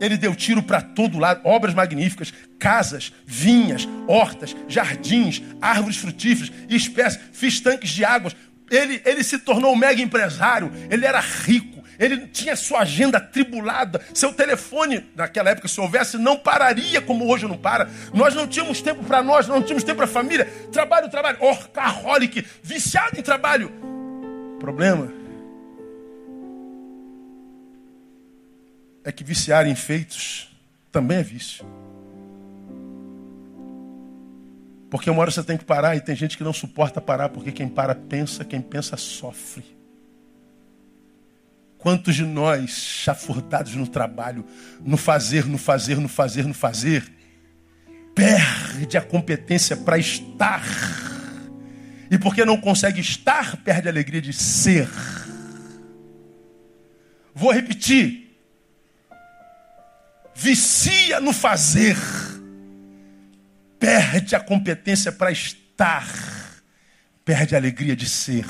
[0.00, 7.20] Ele deu tiro para todo lado, obras magníficas, casas, vinhas, hortas, jardins, árvores frutíferas, espécies,
[7.32, 8.36] fiz tanques de águas.
[8.70, 14.00] Ele, ele se tornou um mega empresário, ele era rico, ele tinha sua agenda tribulada,
[14.12, 17.88] seu telefone, naquela época, se houvesse, não pararia como hoje não para.
[18.12, 20.46] Nós não tínhamos tempo para nós, não tínhamos tempo para a família.
[20.72, 23.72] Trabalho, trabalho, orcaholic, viciado em trabalho.
[24.58, 25.25] Problema
[29.06, 30.48] é que viciar em feitos
[30.90, 31.64] também é vício.
[34.90, 37.52] Porque uma hora você tem que parar e tem gente que não suporta parar, porque
[37.52, 39.64] quem para pensa, quem pensa sofre.
[41.78, 44.44] Quantos de nós, chafurdados no trabalho,
[44.80, 47.04] no fazer, no fazer, no fazer, no fazer,
[48.12, 50.64] perde a competência para estar.
[52.10, 54.88] E porque não consegue estar, perde a alegria de ser.
[57.32, 58.25] Vou repetir
[60.36, 61.96] vicia no fazer,
[63.78, 66.06] perde a competência para estar,
[67.24, 68.44] perde a alegria de ser.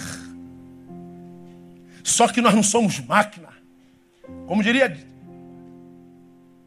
[2.02, 3.48] Só que nós não somos máquina.
[4.46, 4.96] Como diria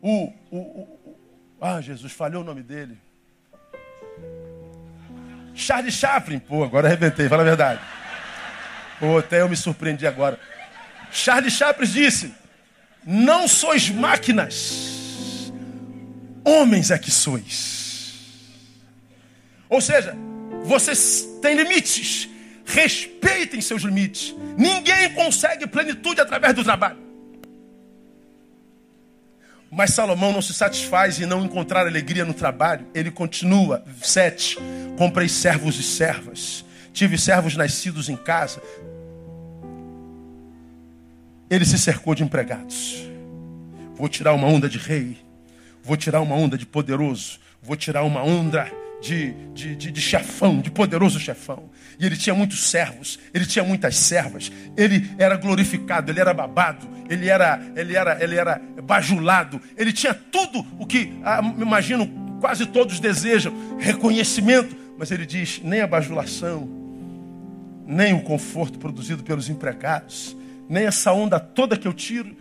[0.02, 1.20] o, o, o,
[1.62, 2.98] ah, Jesus, falhou o nome dele.
[5.54, 7.82] Charles Chaplin, pô, agora arrebentei, fala a verdade.
[9.00, 10.40] Pô, até eu me surpreendi agora.
[11.12, 12.34] Charles Chaplin disse:
[13.06, 14.99] Não sois máquinas
[16.44, 17.80] homens é que sois.
[19.70, 20.16] Ou seja,
[20.64, 22.30] vocês têm limites.
[22.66, 24.36] Respeitem seus limites.
[24.58, 26.98] Ninguém consegue plenitude através do trabalho.
[29.72, 32.88] Mas Salomão não se satisfaz em não encontrar alegria no trabalho.
[32.94, 33.84] Ele continua.
[34.02, 34.58] Sete.
[34.98, 36.66] Comprei servos e servas.
[36.92, 38.62] Tive servos nascidos em casa.
[41.50, 43.08] Ele se cercou de empregados.
[43.96, 45.18] Vou tirar uma onda de rei.
[45.84, 47.40] Vou tirar uma onda de poderoso.
[47.62, 48.72] Vou tirar uma onda
[49.02, 51.70] de, de, de, de chefão, de poderoso chefão.
[52.00, 56.88] E ele tinha muitos servos, ele tinha muitas servas, ele era glorificado, ele era babado,
[57.10, 62.66] ele era, ele era, ele era bajulado, ele tinha tudo o que, ah, imagino, quase
[62.66, 66.70] todos desejam, reconhecimento, mas ele diz, nem a bajulação,
[67.86, 70.36] nem o conforto produzido pelos empregados,
[70.70, 72.36] nem essa onda toda que eu tiro,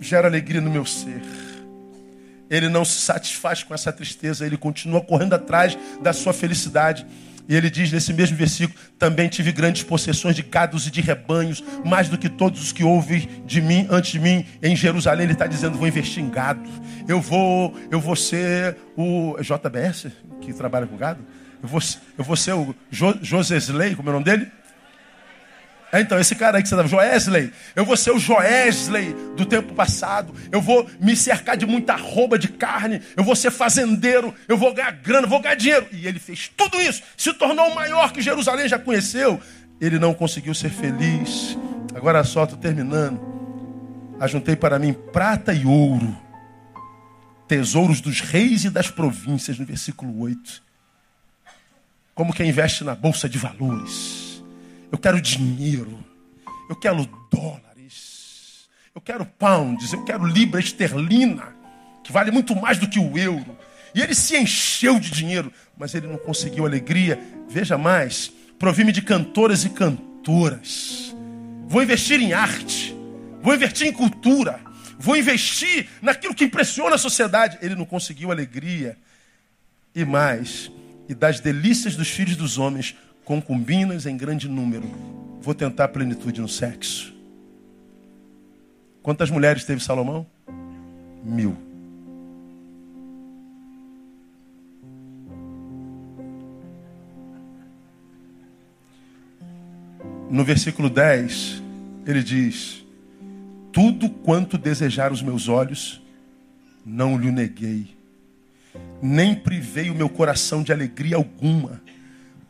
[0.00, 1.20] gera alegria no meu ser.
[2.52, 7.06] Ele não se satisfaz com essa tristeza, ele continua correndo atrás da sua felicidade.
[7.48, 11.64] E ele diz nesse mesmo versículo: Também tive grandes possessões de gados e de rebanhos,
[11.82, 15.24] mais do que todos os que ouvem de mim antes de mim em Jerusalém.
[15.24, 16.68] Ele está dizendo: Vou investir em gado.
[17.08, 20.08] Eu vou, eu vou ser o JBS,
[20.42, 21.24] que trabalha com gado.
[21.62, 21.80] Eu vou,
[22.18, 24.50] eu vou ser o jo, Josesley, como é o nome dele?
[25.92, 29.44] É, então, esse cara aí que você estava, Joesley, eu vou ser o Joesley do
[29.44, 34.34] tempo passado, eu vou me cercar de muita roupa de carne, eu vou ser fazendeiro,
[34.48, 35.86] eu vou ganhar grana, vou ganhar dinheiro.
[35.92, 39.38] E ele fez tudo isso, se tornou o maior que Jerusalém já conheceu.
[39.78, 41.58] Ele não conseguiu ser feliz.
[41.94, 43.20] Agora só, estou terminando.
[44.18, 46.16] Ajuntei para mim prata e ouro,
[47.46, 50.62] tesouros dos reis e das províncias, no versículo 8.
[52.14, 54.21] Como quem investe na bolsa de valores
[54.92, 55.98] eu quero dinheiro.
[56.68, 58.68] Eu quero dólares.
[58.94, 59.92] Eu quero pounds.
[59.92, 61.56] Eu quero libra esterlina,
[62.04, 63.56] que vale muito mais do que o euro.
[63.94, 67.18] E ele se encheu de dinheiro, mas ele não conseguiu alegria.
[67.48, 71.16] Veja mais: provi-me de cantoras e cantoras.
[71.66, 72.94] Vou investir em arte.
[73.40, 74.60] Vou investir em cultura.
[74.98, 77.58] Vou investir naquilo que impressiona a sociedade.
[77.62, 78.96] Ele não conseguiu alegria.
[79.94, 80.70] E mais,
[81.08, 84.88] e das delícias dos filhos dos homens concubinas em grande número.
[85.40, 87.12] Vou tentar plenitude no sexo.
[89.02, 90.26] Quantas mulheres teve Salomão?
[91.24, 91.56] Mil.
[100.30, 101.62] No versículo 10,
[102.06, 102.84] ele diz:
[103.72, 106.00] Tudo quanto desejar os meus olhos,
[106.86, 107.94] não lhe neguei,
[109.02, 111.81] nem privei o meu coração de alegria alguma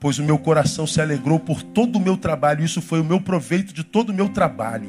[0.03, 3.21] pois o meu coração se alegrou por todo o meu trabalho, isso foi o meu
[3.21, 4.89] proveito de todo o meu trabalho.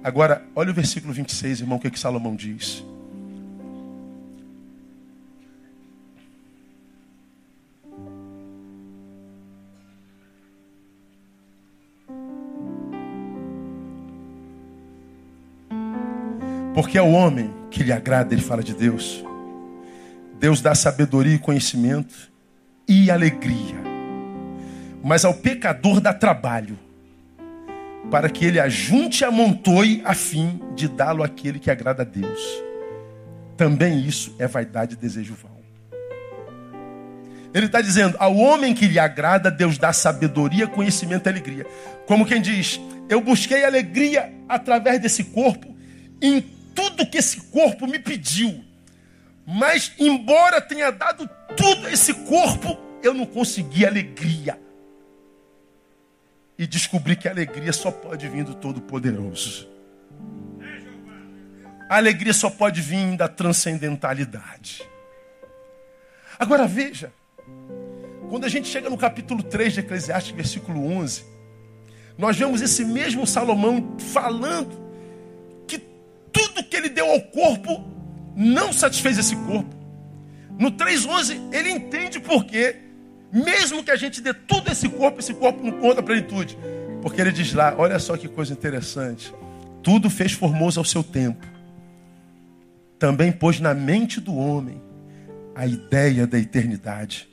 [0.00, 2.84] Agora, olha o versículo 26, irmão, o que, é que Salomão diz.
[16.72, 19.24] Porque é o homem que lhe agrada, ele fala de Deus.
[20.38, 22.30] Deus dá sabedoria e conhecimento
[22.86, 23.91] e alegria
[25.02, 26.78] mas ao pecador dá trabalho,
[28.10, 32.40] para que ele ajunte e amontoe a fim de dá-lo àquele que agrada a Deus.
[33.56, 35.50] Também isso é vaidade e desejo vão.
[37.54, 41.66] Ele está dizendo: ao homem que lhe agrada, Deus dá sabedoria, conhecimento e alegria.
[42.06, 45.74] Como quem diz: eu busquei alegria através desse corpo,
[46.20, 46.40] em
[46.74, 48.64] tudo que esse corpo me pediu.
[49.46, 54.56] Mas, embora tenha dado tudo a esse corpo, eu não consegui alegria
[56.62, 59.68] e descobri que a alegria só pode vir do Todo-Poderoso.
[61.88, 64.88] A alegria só pode vir da transcendentalidade.
[66.38, 67.12] Agora veja,
[68.30, 71.24] quando a gente chega no capítulo 3 de Eclesiastes, versículo 11,
[72.16, 74.80] nós vemos esse mesmo Salomão falando
[75.66, 75.80] que
[76.30, 77.84] tudo que ele deu ao corpo
[78.36, 79.74] não satisfez esse corpo.
[80.56, 82.76] No 3,11 ele entende por quê
[83.32, 86.58] mesmo que a gente dê tudo esse corpo, esse corpo não conta a plenitude.
[87.00, 89.32] Porque ele diz lá, olha só que coisa interessante.
[89.82, 91.46] Tudo fez formoso ao seu tempo.
[92.98, 94.80] Também pôs na mente do homem
[95.54, 97.28] a ideia da eternidade.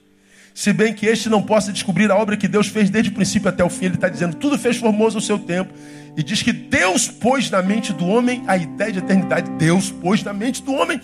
[0.53, 3.47] Se bem que este não possa descobrir a obra que Deus fez desde o princípio
[3.47, 5.73] até o fim, ele está dizendo, tudo fez formoso ao seu tempo.
[6.17, 9.51] E diz que Deus pôs na mente do homem a ideia de eternidade.
[9.51, 10.99] Deus pôs na mente do homem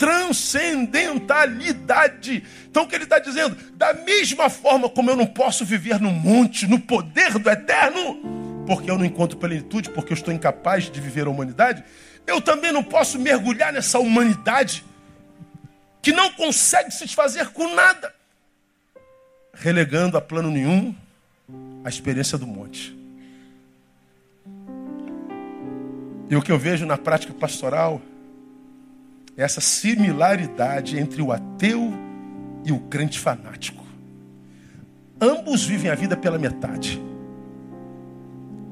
[0.00, 2.42] transcendentalidade.
[2.70, 3.54] Então o que ele está dizendo?
[3.74, 8.90] Da mesma forma como eu não posso viver no monte, no poder do eterno, porque
[8.90, 11.84] eu não encontro plenitude, porque eu estou incapaz de viver a humanidade,
[12.26, 14.82] eu também não posso mergulhar nessa humanidade
[16.00, 18.14] que não consegue se desfazer com nada,
[19.52, 20.94] relegando a plano nenhum
[21.84, 22.98] a experiência do monte.
[26.30, 28.00] E o que eu vejo na prática pastoral
[29.42, 31.92] essa similaridade entre o ateu
[32.64, 33.84] e o crente fanático.
[35.20, 37.00] Ambos vivem a vida pela metade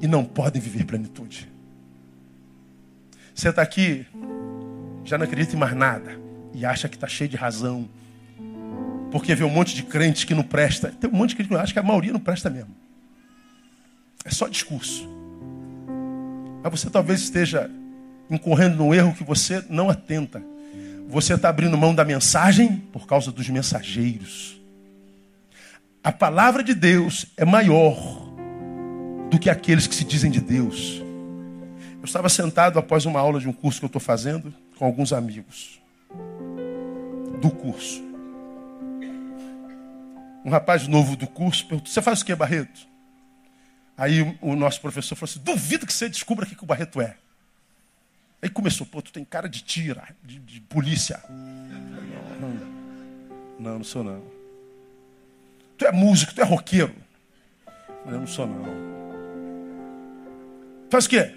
[0.00, 1.50] e não podem viver plenitude.
[3.34, 4.06] Você está aqui,
[5.04, 6.18] já não acredita em mais nada
[6.52, 7.88] e acha que está cheio de razão.
[9.10, 10.92] Porque vê um monte de crente que não presta.
[11.00, 12.74] Tem um monte de crente que acha que a maioria não presta mesmo.
[14.24, 15.08] É só discurso.
[16.62, 17.70] Mas você talvez esteja
[18.30, 20.42] incorrendo num erro que você não atenta.
[21.08, 24.60] Você está abrindo mão da mensagem por causa dos mensageiros.
[26.04, 27.96] A palavra de Deus é maior
[29.30, 31.02] do que aqueles que se dizem de Deus.
[31.98, 35.10] Eu estava sentado após uma aula de um curso que eu estou fazendo com alguns
[35.14, 35.80] amigos
[37.40, 38.02] do curso.
[40.44, 42.86] Um rapaz novo do curso perguntou: Você faz o que, Barreto?
[43.96, 47.16] Aí o nosso professor falou assim: Duvido que você descubra o que o Barreto é.
[48.40, 51.22] Aí começou: Pô, tu tem cara de tira, de, de polícia.
[51.28, 52.48] Não,
[53.58, 54.22] não, não sou não.
[55.76, 56.94] Tu é músico, tu é roqueiro.
[58.06, 58.64] Eu não sou não.
[60.90, 61.34] Faz o quê?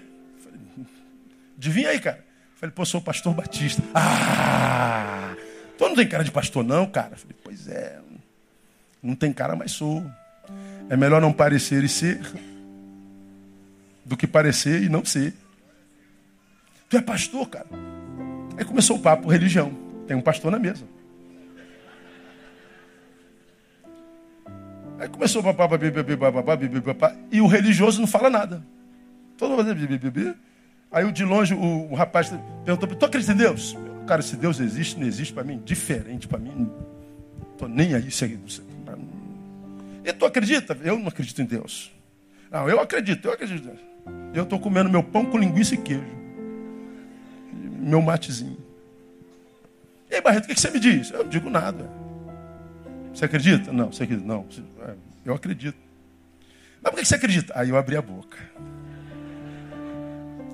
[1.56, 2.24] Adivinha aí, cara.
[2.56, 3.82] Falei, pô, sou o pastor Batista.
[3.94, 5.34] Ah!
[5.76, 7.16] Tu não tem cara de pastor, não, cara?
[7.16, 8.00] Falei, pois é.
[9.02, 10.04] Não tem cara, mas sou.
[10.88, 12.20] É melhor não parecer e ser
[14.04, 15.34] do que parecer e não ser.
[16.92, 17.64] Tu é pastor, cara.
[18.58, 19.72] Aí começou o papo religião.
[20.06, 20.84] Tem um pastor na mesa.
[24.98, 28.62] Aí começou o papá, e o religioso não fala nada.
[29.38, 30.36] Todo mundo fazendo
[30.90, 32.30] Aí de longe o, rapaz
[32.62, 33.74] perguntou: Tu acredita em Deus?
[34.06, 36.70] Cara, se Deus existe, não existe para mim, diferente para mim.
[37.56, 38.06] Tô nem aí.
[40.04, 40.76] Aí e tu acredita?
[40.84, 41.90] Eu não acredito em Deus.
[42.50, 43.70] Não, eu acredito, eu acredito.
[44.34, 46.21] Eu estou comendo meu pão com linguiça e queijo.
[47.82, 48.58] Meu matezinho.
[50.08, 51.10] E aí, Barreto, o que você me diz?
[51.10, 51.90] Eu não digo nada.
[53.12, 53.72] Você acredita?
[53.72, 54.26] Não, você acredita?
[54.26, 54.46] Não,
[54.86, 55.76] é, eu acredito.
[56.80, 57.52] Mas por que você acredita?
[57.56, 58.38] Aí eu abri a boca.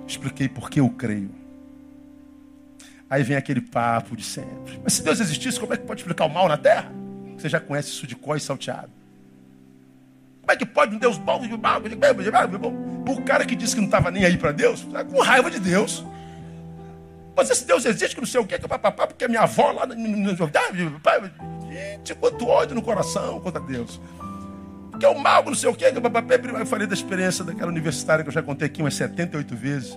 [0.07, 1.31] Expliquei por que eu creio.
[3.11, 4.81] Aí vem aquele papo de sempre.
[4.83, 6.91] Mas se Deus existisse, como é que pode explicar o mal na terra?
[7.37, 8.91] Você já conhece isso de có e salteado.
[10.41, 11.43] Como é que pode um Deus bom?
[13.07, 15.61] O cara que disse que não estava nem aí para Deus, tá com raiva de
[15.61, 16.05] Deus.
[17.39, 19.87] Mas esse Deus existe, que não sei o que, que papapá, porque minha avó lá.
[21.71, 24.01] Gente, quanto ódio no coração contra Deus.
[24.99, 25.85] Que é o mal, não sei o que.
[25.85, 29.97] Eu falei da experiência daquela universitária que eu já contei aqui umas 78 vezes.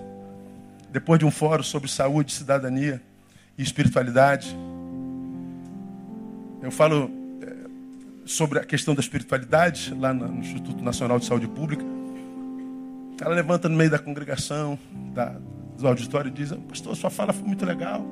[0.88, 3.02] Depois de um fórum sobre saúde, cidadania
[3.58, 4.56] e espiritualidade.
[6.62, 7.10] Eu falo
[7.42, 7.68] é,
[8.24, 11.84] sobre a questão da espiritualidade lá no Instituto Nacional de Saúde Pública.
[13.20, 14.78] Ela levanta no meio da congregação,
[15.12, 15.34] da,
[15.78, 18.04] do auditório e diz: Pastor, sua fala foi muito legal,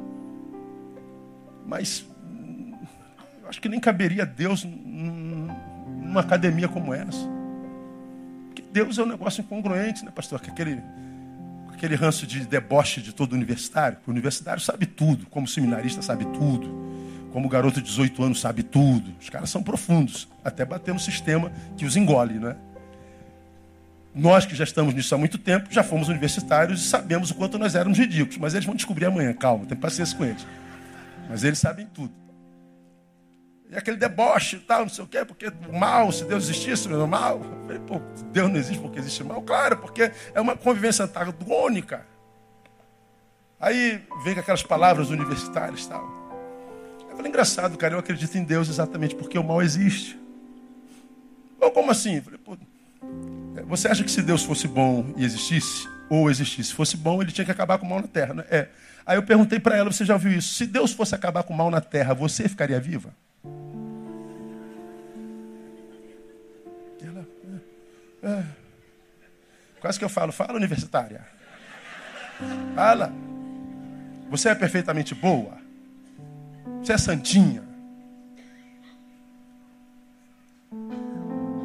[1.67, 2.75] mas hum,
[3.49, 7.29] acho que nem caberia Deus numa academia como essa.
[8.49, 10.41] Porque Deus é um negócio incongruente, né, pastor?
[10.41, 10.83] Que aquele,
[11.73, 13.99] aquele ranço de deboche de todo universitário.
[14.07, 16.69] O universitário sabe tudo, como seminarista sabe tudo,
[17.33, 19.15] como garoto de 18 anos sabe tudo.
[19.21, 22.57] Os caras são profundos, até bater no sistema que os engole, né?
[24.15, 27.59] Nós que já estamos nisso há muito tempo, já fomos universitários e sabemos o quanto
[27.59, 28.39] nós éramos ridículos.
[28.39, 30.47] Mas eles vão descobrir amanhã, calma, tem paciência com eles.
[31.29, 32.13] Mas eles sabem tudo.
[33.71, 36.89] E aquele deboche e tal, não sei o quê, porque o mal, se Deus existisse,
[36.89, 37.41] não é mal.
[37.41, 38.01] Eu falei, pô,
[38.33, 39.41] Deus não existe porque existe mal?
[39.43, 42.05] Claro, porque é uma convivência antagônica.
[43.61, 46.03] Aí vem aquelas palavras universitárias e tal.
[47.09, 50.19] Eu falei, engraçado, cara, eu acredito em Deus exatamente porque o mal existe.
[51.61, 52.17] Ou como assim?
[52.17, 52.57] Eu falei, pô,
[53.67, 57.45] você acha que se Deus fosse bom e existisse, ou existisse, fosse bom, ele tinha
[57.45, 58.45] que acabar com o mal na terra, né?
[58.51, 58.69] É.
[59.07, 60.55] Aí eu perguntei para ela, você já ouviu isso?
[60.55, 63.15] Se Deus fosse acabar com o mal na terra, você ficaria viva?
[67.03, 67.27] Ela,
[68.23, 68.45] é, é.
[69.81, 71.27] Quase que eu falo, fala universitária.
[72.75, 73.13] Fala.
[74.31, 75.59] Você é perfeitamente boa.
[76.83, 77.70] Você é santinha.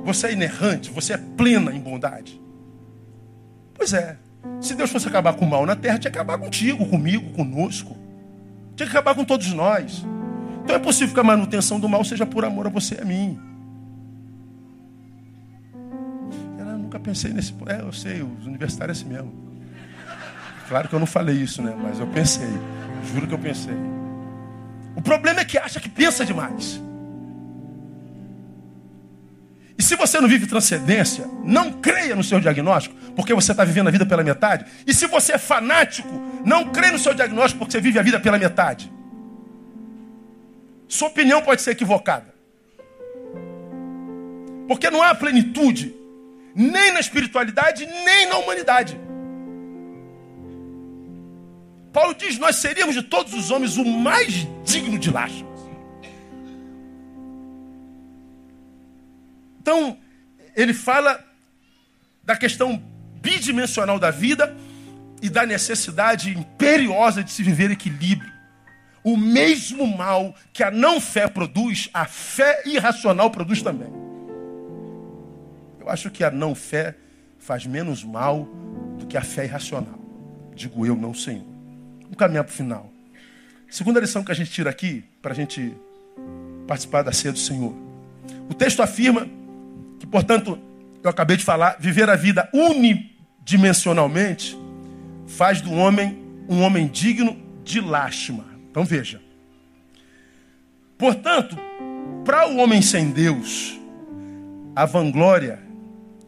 [0.05, 2.39] Você é inerrante, você é plena em bondade.
[3.73, 4.17] Pois é.
[4.61, 7.97] Se Deus fosse acabar com o mal na terra, tinha que acabar contigo, comigo, conosco.
[8.75, 10.05] Tinha que acabar com todos nós.
[10.63, 13.05] Então é possível que a manutenção do mal seja por amor a você e a
[13.05, 13.39] mim.
[16.59, 17.53] Eu nunca pensei nesse.
[17.65, 19.33] É, eu sei, os universitários é assim mesmo.
[20.69, 21.75] Claro que eu não falei isso, né?
[21.81, 22.49] Mas eu pensei.
[23.11, 23.75] Juro que eu pensei.
[24.95, 26.81] O problema é que acha que pensa demais.
[29.77, 33.87] E se você não vive transcendência, não creia no seu diagnóstico, porque você está vivendo
[33.87, 34.65] a vida pela metade.
[34.87, 36.09] E se você é fanático,
[36.45, 38.91] não creia no seu diagnóstico, porque você vive a vida pela metade.
[40.87, 42.33] Sua opinião pode ser equivocada.
[44.67, 45.93] Porque não há plenitude,
[46.55, 48.97] nem na espiritualidade, nem na humanidade.
[51.91, 55.54] Paulo diz: Nós seríamos de todos os homens o mais digno de lástima.
[59.65, 59.97] Então,
[60.55, 61.19] ele fala
[62.23, 62.77] da questão
[63.19, 64.55] bidimensional da vida
[65.23, 68.31] e da necessidade imperiosa de se viver equilíbrio.
[69.03, 73.91] O mesmo mal que a não fé produz, a fé irracional produz também.
[75.79, 76.93] Eu acho que a não fé
[77.39, 78.47] faz menos mal
[78.99, 79.99] do que a fé irracional.
[80.53, 81.43] Digo eu, não Senhor.
[82.03, 82.93] Vamos caminhar para o final.
[83.67, 85.75] Segunda lição que a gente tira aqui, para a gente
[86.67, 87.73] participar da ceia do Senhor.
[88.47, 89.27] O texto afirma
[90.05, 90.57] que, portanto,
[91.03, 94.57] eu acabei de falar, viver a vida unidimensionalmente
[95.27, 98.45] faz do homem um homem digno de lástima.
[98.69, 99.19] Então veja.
[100.97, 101.57] Portanto,
[102.23, 103.79] para o homem sem Deus,
[104.75, 105.59] a vanglória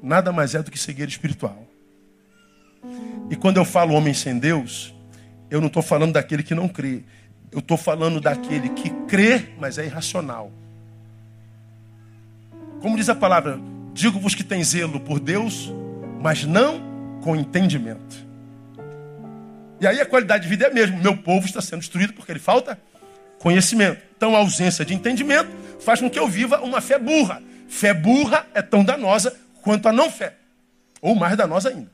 [0.01, 1.65] nada mais é do que cegueira espiritual.
[3.29, 4.93] E quando eu falo homem sem Deus,
[5.49, 7.03] eu não estou falando daquele que não crê.
[7.51, 10.51] Eu estou falando daquele que crê, mas é irracional.
[12.81, 13.59] Como diz a palavra,
[13.93, 15.71] digo-vos que tem zelo por Deus,
[16.21, 18.27] mas não com entendimento.
[19.79, 20.97] E aí a qualidade de vida é a mesma.
[20.97, 22.79] Meu povo está sendo destruído porque ele falta
[23.39, 24.01] conhecimento.
[24.15, 25.49] Então a ausência de entendimento
[25.79, 27.41] faz com que eu viva uma fé burra.
[27.67, 30.35] Fé burra é tão danosa quanto a não fé,
[31.01, 31.91] ou mais danosa ainda.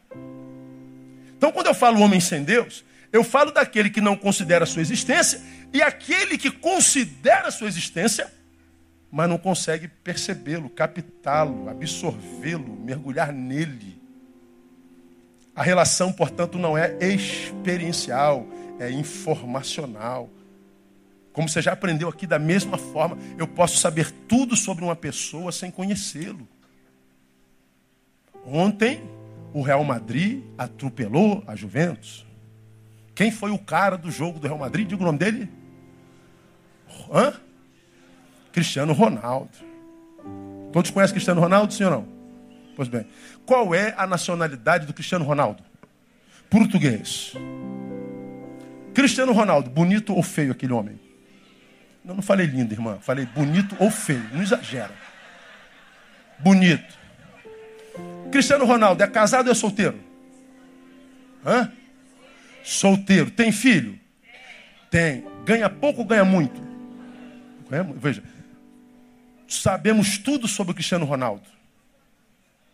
[1.36, 4.82] Então quando eu falo homem sem Deus, eu falo daquele que não considera a sua
[4.82, 5.42] existência
[5.74, 8.32] e aquele que considera a sua existência,
[9.14, 14.02] mas não consegue percebê-lo, captá-lo, absorvê-lo, mergulhar nele.
[15.56, 18.44] A relação, portanto, não é experiencial,
[18.80, 20.32] é informacional.
[21.32, 25.52] Como você já aprendeu aqui, da mesma forma, eu posso saber tudo sobre uma pessoa
[25.52, 26.48] sem conhecê-lo.
[28.44, 29.08] Ontem,
[29.54, 32.26] o Real Madrid atropelou a Juventus.
[33.14, 34.88] Quem foi o cara do jogo do Real Madrid?
[34.88, 35.52] Diga o nome dele.
[37.12, 37.40] Hã?
[38.54, 39.52] Cristiano Ronaldo.
[40.72, 42.08] Todos conhecem Cristiano Ronaldo, ou não?
[42.76, 43.06] Pois bem.
[43.46, 45.64] Qual é a nacionalidade do Cristiano Ronaldo?
[46.50, 47.34] Português.
[48.94, 51.00] Cristiano Ronaldo, bonito ou feio aquele homem?
[52.06, 53.00] Não, não falei lindo, irmã.
[53.02, 54.24] Falei bonito ou feio.
[54.32, 54.92] Não exagera.
[56.40, 56.94] Bonito.
[58.32, 60.00] Cristiano Ronaldo é casado ou é solteiro?
[61.46, 61.72] Hã?
[62.64, 63.32] Solteiro.
[63.32, 64.00] Tem filho?
[64.92, 65.24] Tem.
[65.44, 66.62] Ganha pouco ou ganha muito?
[67.70, 67.84] Ganha.
[67.84, 68.22] Veja.
[69.54, 71.44] Sabemos tudo sobre o Cristiano Ronaldo.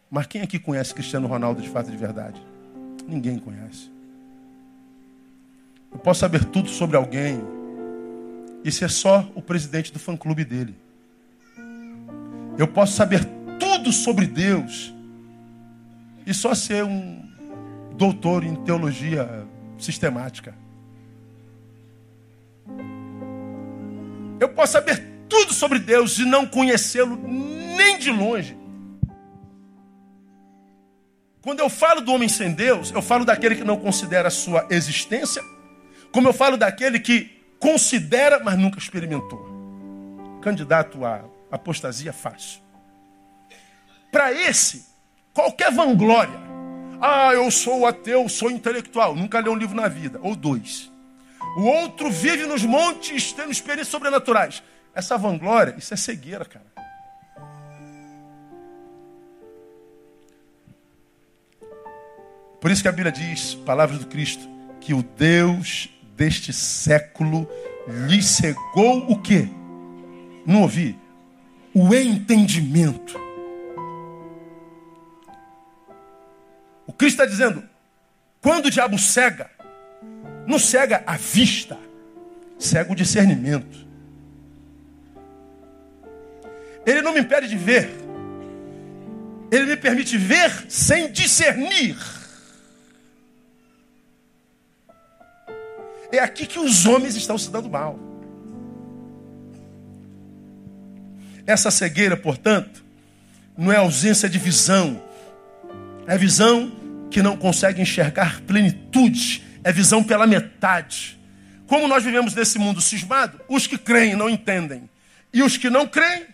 [0.09, 2.41] Mas quem aqui conhece Cristiano Ronaldo de fato de verdade?
[3.05, 3.91] Ninguém conhece.
[5.91, 7.41] Eu posso saber tudo sobre alguém.
[8.63, 10.73] E ser só o presidente do fã-clube dele.
[12.57, 13.25] Eu posso saber
[13.59, 14.93] tudo sobre Deus.
[16.25, 17.29] E só ser um
[17.97, 19.45] doutor em teologia
[19.77, 20.55] sistemática.
[24.39, 28.57] Eu posso saber tudo sobre Deus e não conhecê-lo nem de longe.
[31.41, 34.67] Quando eu falo do homem sem Deus, eu falo daquele que não considera a sua
[34.69, 35.41] existência,
[36.11, 39.47] como eu falo daquele que considera, mas nunca experimentou.
[40.41, 42.61] Candidato à apostasia fácil.
[44.11, 44.85] Para esse,
[45.33, 46.49] qualquer vanglória,
[47.01, 49.15] ah, eu sou ateu, sou intelectual.
[49.15, 50.91] Nunca leu um livro na vida, ou dois.
[51.57, 54.61] O outro vive nos montes, tendo experiências sobrenaturais.
[54.93, 56.65] Essa vanglória, isso é cegueira, cara.
[62.59, 64.47] Por isso que a Bíblia diz, palavras do Cristo,
[64.81, 67.47] que o Deus deste século
[68.07, 69.47] lhe cegou o quê?
[70.45, 70.99] Não ouvi?
[71.73, 73.29] O entendimento
[76.89, 77.63] O Cristo está dizendo:
[78.41, 79.51] quando o diabo cega,
[80.47, 81.77] não cega a vista,
[82.57, 83.87] cega o discernimento.
[86.89, 87.87] Ele não me impede de ver,
[89.51, 91.95] ele me permite ver sem discernir.
[96.11, 97.99] É aqui que os homens estão se dando mal.
[101.45, 102.83] Essa cegueira, portanto,
[103.55, 104.99] não é ausência de visão,
[106.07, 106.71] é visão
[107.11, 111.19] que não consegue enxergar plenitude, é visão pela metade.
[111.67, 114.89] Como nós vivemos nesse mundo cismado, os que creem não entendem.
[115.31, 116.25] E os que não creem,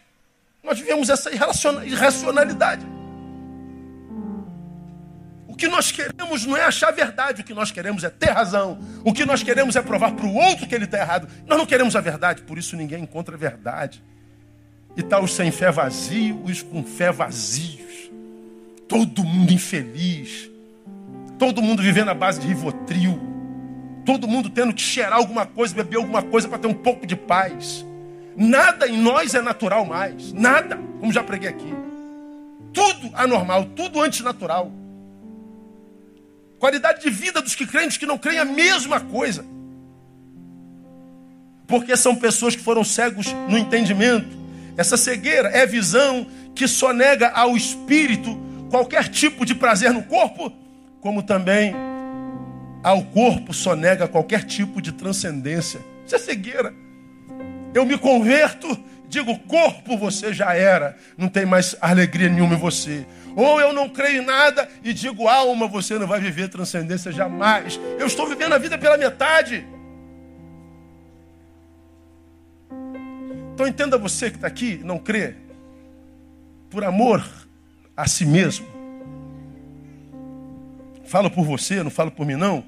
[0.65, 2.85] nós vivemos essa irracionalidade.
[5.47, 8.77] O que nós queremos não é achar verdade, o que nós queremos é ter razão.
[9.03, 11.29] O que nós queremos é provar para o outro que ele está errado.
[11.47, 14.03] Nós não queremos a verdade, por isso ninguém encontra a verdade.
[14.97, 18.11] E está os sem fé vazios, os com fé vazios.
[18.87, 20.49] Todo mundo infeliz
[21.37, 23.19] Todo mundo vivendo à base de rivotril.
[24.05, 27.15] Todo mundo tendo que cheirar alguma coisa, beber alguma coisa para ter um pouco de
[27.15, 27.85] paz.
[28.35, 30.33] Nada em nós é natural mais.
[30.33, 31.73] Nada, como já preguei aqui.
[32.73, 34.69] tudo anormal, tudo antinatural.
[36.59, 39.45] Qualidade de vida dos que creem, dos que não creem, a mesma coisa.
[41.67, 44.35] Porque são pessoas que foram cegos no entendimento.
[44.75, 48.37] Essa cegueira é visão que só nega ao espírito
[48.69, 50.51] qualquer tipo de prazer no corpo,
[50.99, 51.73] como também
[52.83, 55.79] ao corpo só nega qualquer tipo de transcendência.
[56.05, 56.73] Isso é cegueira.
[57.75, 58.67] Eu me converto,
[59.09, 63.05] digo, corpo você já era, não tem mais alegria nenhuma em você.
[63.35, 67.77] Ou eu não creio em nada e digo, alma, você não vai viver transcendência jamais.
[67.99, 69.67] Eu estou vivendo a vida pela metade.
[73.53, 75.35] Então entenda você que está aqui, não crê,
[76.69, 77.25] por amor
[77.95, 78.65] a si mesmo.
[81.05, 82.63] Falo por você, não falo por mim não,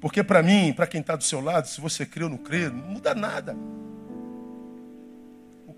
[0.00, 2.68] porque para mim, para quem está do seu lado, se você crê ou não crê,
[2.68, 3.56] não muda nada.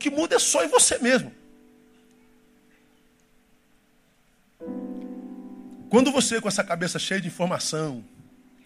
[0.04, 1.32] Que muda é só em você mesmo.
[5.88, 8.04] Quando você com essa cabeça cheia de informação,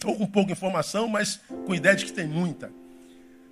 [0.04, 2.72] ou com pouca informação, mas com ideia de que tem muita,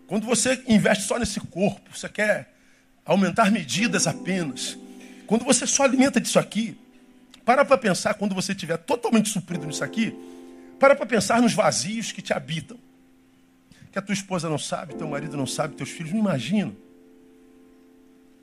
[0.08, 2.52] quando você investe só nesse corpo, você quer
[3.04, 4.76] aumentar medidas apenas.
[5.24, 6.76] Quando você só alimenta disso aqui,
[7.44, 10.12] para para pensar quando você estiver totalmente suprido nisso aqui,
[10.80, 12.80] para para pensar nos vazios que te habitam.
[13.92, 16.84] Que a tua esposa não sabe, teu marido não sabe, teus filhos não imaginam.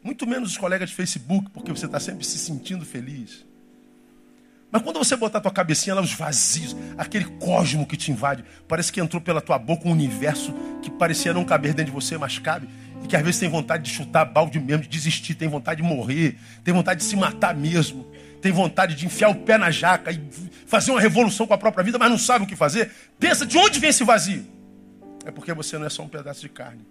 [0.03, 3.45] Muito menos os colegas de Facebook, porque você está sempre se sentindo feliz.
[4.69, 8.43] Mas quando você botar a tua cabecinha lá, os vazios, aquele cosmo que te invade,
[8.67, 10.51] parece que entrou pela tua boca um universo
[10.81, 12.67] que parecia não caber dentro de você, mas cabe.
[13.03, 15.87] E que às vezes tem vontade de chutar balde mesmo, de desistir, tem vontade de
[15.87, 20.11] morrer, tem vontade de se matar mesmo, tem vontade de enfiar o pé na jaca
[20.11, 20.19] e
[20.65, 22.91] fazer uma revolução com a própria vida, mas não sabe o que fazer.
[23.19, 24.43] Pensa de onde vem esse vazio?
[25.23, 26.83] É porque você não é só um pedaço de carne.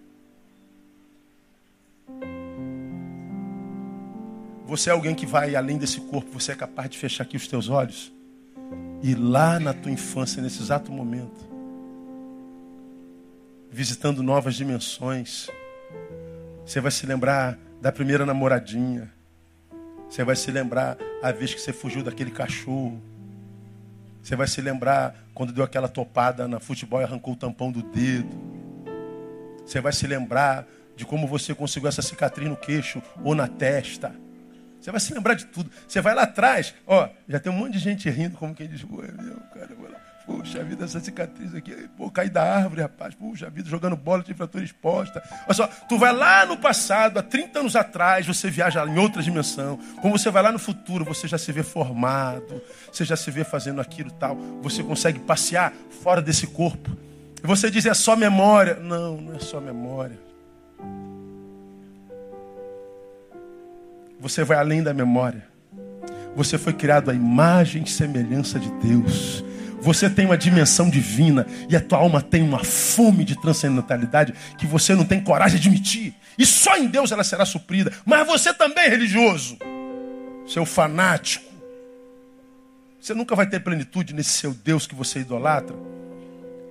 [4.65, 7.47] Você é alguém que vai além desse corpo, você é capaz de fechar aqui os
[7.47, 8.13] teus olhos
[9.03, 11.45] e lá na tua infância, nesse exato momento,
[13.69, 15.49] visitando novas dimensões,
[16.65, 19.11] você vai se lembrar da primeira namoradinha,
[20.09, 23.01] você vai se lembrar a vez que você fugiu daquele cachorro,
[24.21, 27.83] você vai se lembrar quando deu aquela topada na futebol e arrancou o tampão do
[27.83, 28.33] dedo.
[29.65, 34.15] Você vai se lembrar de como você conseguiu essa cicatriz no queixo ou na testa.
[34.83, 35.71] Você vai se lembrar de tudo.
[35.87, 38.83] Você vai lá atrás, ó, já tem um monte de gente rindo, como quem diz,
[38.83, 39.01] meu,
[39.53, 39.69] cara,
[40.25, 43.13] Puxa vida, essa cicatriz aqui, pô, caí da árvore, rapaz.
[43.13, 45.21] Puxa vida, jogando bola, tive fratura exposta.
[45.45, 49.21] Olha só, tu vai lá no passado, há 30 anos atrás, você viaja em outra
[49.21, 49.77] dimensão.
[50.01, 52.61] Como você vai lá no futuro, você já se vê formado,
[52.91, 54.37] você já se vê fazendo aquilo tal.
[54.61, 56.97] Você consegue passear fora desse corpo.
[57.43, 58.75] E você diz, é só memória.
[58.75, 60.32] Não, não é só memória.
[64.23, 65.45] Você vai além da memória.
[66.33, 69.43] Você foi criado à imagem e semelhança de Deus.
[69.81, 74.65] Você tem uma dimensão divina e a tua alma tem uma fome de transcendentalidade que
[74.65, 76.15] você não tem coragem de admitir.
[76.37, 77.91] E só em Deus ela será suprida.
[78.05, 79.57] Mas você também, religioso,
[80.47, 81.51] seu fanático,
[83.01, 85.75] você nunca vai ter plenitude nesse seu Deus que você idolatra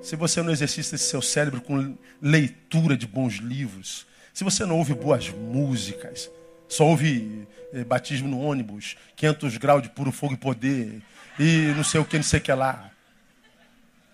[0.01, 4.77] se você não exercita esse seu cérebro com leitura de bons livros, se você não
[4.77, 6.29] ouve boas músicas,
[6.69, 11.03] só ouve eh, batismo no ônibus, 500 graus de puro fogo e poder,
[11.39, 12.91] e não sei o que, não sei o que lá.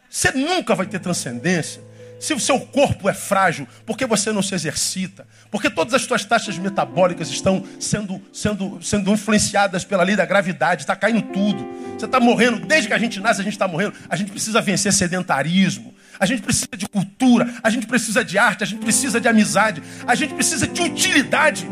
[0.09, 1.83] Você nunca vai ter transcendência
[2.19, 6.25] se o seu corpo é frágil, porque você não se exercita, porque todas as suas
[6.25, 11.65] taxas metabólicas estão sendo, sendo, sendo influenciadas pela lei da gravidade, está caindo tudo.
[11.97, 13.95] Você está morrendo, desde que a gente nasce, a gente está morrendo.
[14.09, 18.65] A gente precisa vencer sedentarismo, a gente precisa de cultura, a gente precisa de arte,
[18.65, 21.69] a gente precisa de amizade, a gente precisa de utilidade.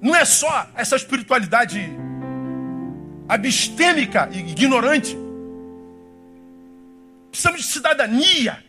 [0.00, 1.90] Não é só essa espiritualidade
[3.28, 5.16] abstêmica e ignorante.
[7.30, 8.64] Precisamos de cidadania.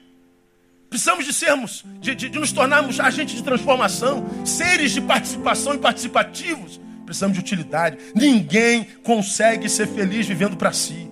[0.89, 5.77] Precisamos de sermos, de, de, de, nos tornarmos agentes de transformação, seres de participação e
[5.77, 6.82] participativos.
[7.05, 7.97] Precisamos de utilidade.
[8.13, 11.09] Ninguém consegue ser feliz vivendo para si.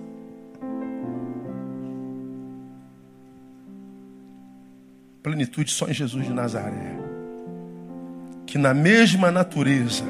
[5.22, 6.99] Plenitude só em Jesus de Nazaré.
[8.50, 10.04] Que na mesma natureza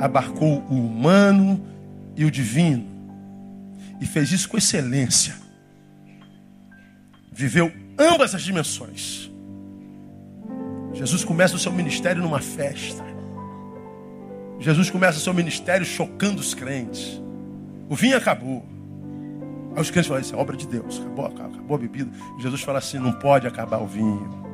[0.00, 1.64] abarcou o humano
[2.16, 2.86] e o divino.
[4.00, 5.42] E fez isso com excelência
[7.32, 9.30] viveu ambas as dimensões.
[10.92, 13.02] Jesus começa o seu ministério numa festa.
[14.60, 17.20] Jesus começa o seu ministério chocando os crentes.
[17.88, 18.64] O vinho acabou.
[19.74, 21.00] Aí os crentes falam, isso é obra de Deus.
[21.00, 22.10] Acabou, acabou a bebida.
[22.38, 24.51] Jesus fala assim, não pode acabar o vinho.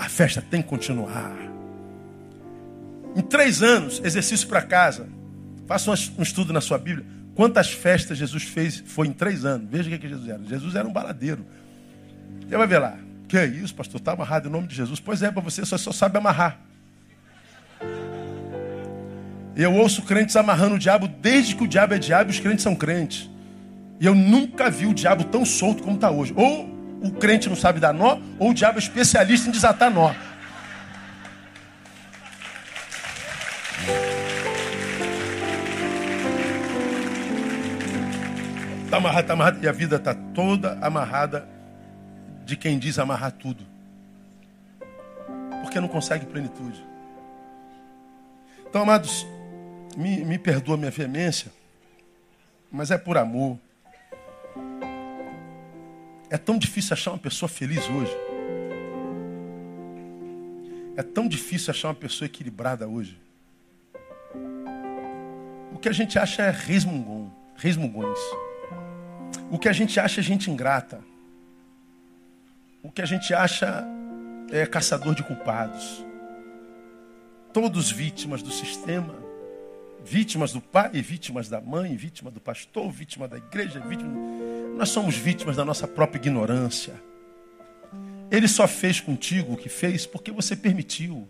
[0.00, 1.36] A festa tem que continuar.
[3.14, 5.06] Em três anos, exercício para casa.
[5.66, 7.06] Faça um estudo na sua Bíblia.
[7.34, 9.68] Quantas festas Jesus fez foi em três anos?
[9.70, 10.42] Veja o que, que Jesus era.
[10.42, 11.44] Jesus era um baladeiro.
[12.48, 12.96] Você vai ver lá.
[13.28, 14.00] Que é isso, pastor?
[14.00, 15.00] Está amarrado em nome de Jesus.
[15.00, 16.58] Pois é, para você só, só sabe amarrar.
[19.54, 22.62] Eu ouço crentes amarrando o diabo desde que o diabo é diabo e os crentes
[22.62, 23.28] são crentes.
[24.00, 26.32] E eu nunca vi o diabo tão solto como está hoje.
[26.34, 30.12] Ou o crente não sabe dar nó, ou o diabo é especialista em desatar nó.
[38.84, 39.64] Está amarrado, está amarrado.
[39.64, 41.48] E a vida está toda amarrada
[42.44, 43.64] de quem diz amarrar tudo.
[45.62, 46.84] Porque não consegue plenitude.
[48.68, 49.26] Então, amados,
[49.96, 51.52] me, me perdoa minha veemência,
[52.70, 53.58] mas é por amor.
[56.30, 58.16] É tão difícil achar uma pessoa feliz hoje.
[60.96, 63.18] É tão difícil achar uma pessoa equilibrada hoje.
[65.72, 68.18] O que a gente acha é resmungão, resmungões.
[69.50, 71.00] O que a gente acha é gente ingrata.
[72.80, 73.84] O que a gente acha
[74.52, 76.04] é caçador de culpados.
[77.52, 79.14] Todos vítimas do sistema,
[80.10, 84.10] vítimas do pai, vítimas da mãe, vítima do pastor, vítima da igreja, vítima...
[84.76, 87.00] nós somos vítimas da nossa própria ignorância.
[88.28, 91.28] Ele só fez contigo o que fez porque você permitiu.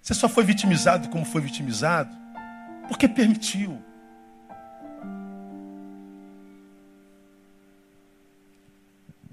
[0.00, 2.16] Você só foi vitimizado como foi vitimizado
[2.86, 3.82] porque permitiu.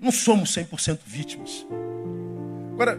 [0.01, 1.63] Não somos 100% vítimas.
[2.73, 2.97] Agora,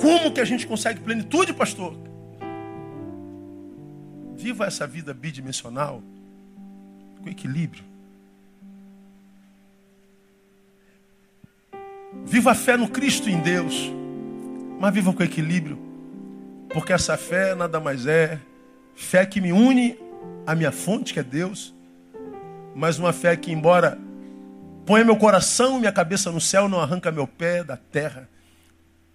[0.00, 2.13] como que a gente consegue plenitude, pastor?
[4.44, 6.02] Viva essa vida bidimensional
[7.22, 7.82] com equilíbrio.
[12.26, 13.90] Viva a fé no Cristo em Deus,
[14.78, 15.78] mas viva com equilíbrio,
[16.68, 18.38] porque essa fé nada mais é
[18.94, 19.98] fé que me une
[20.46, 21.74] à minha fonte, que é Deus,
[22.74, 23.98] mas uma fé que, embora
[24.84, 28.28] ponha meu coração e minha cabeça no céu, não arranca meu pé da terra,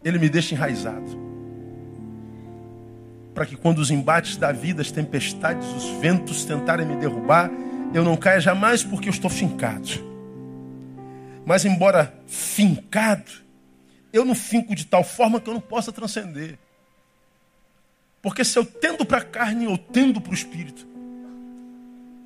[0.03, 1.38] ele me deixa enraizado.
[3.33, 7.49] Para que quando os embates da vida, as tempestades, os ventos tentarem me derrubar,
[7.93, 9.89] eu não caia jamais porque eu estou fincado.
[11.45, 13.31] Mas embora fincado,
[14.11, 16.57] eu não finco de tal forma que eu não possa transcender.
[18.21, 20.87] Porque se eu tendo para a carne, eu tendo para o espírito.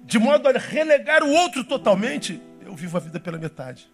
[0.06, 3.90] De modo a relegar o outro totalmente, eu vivo a vida pela metade.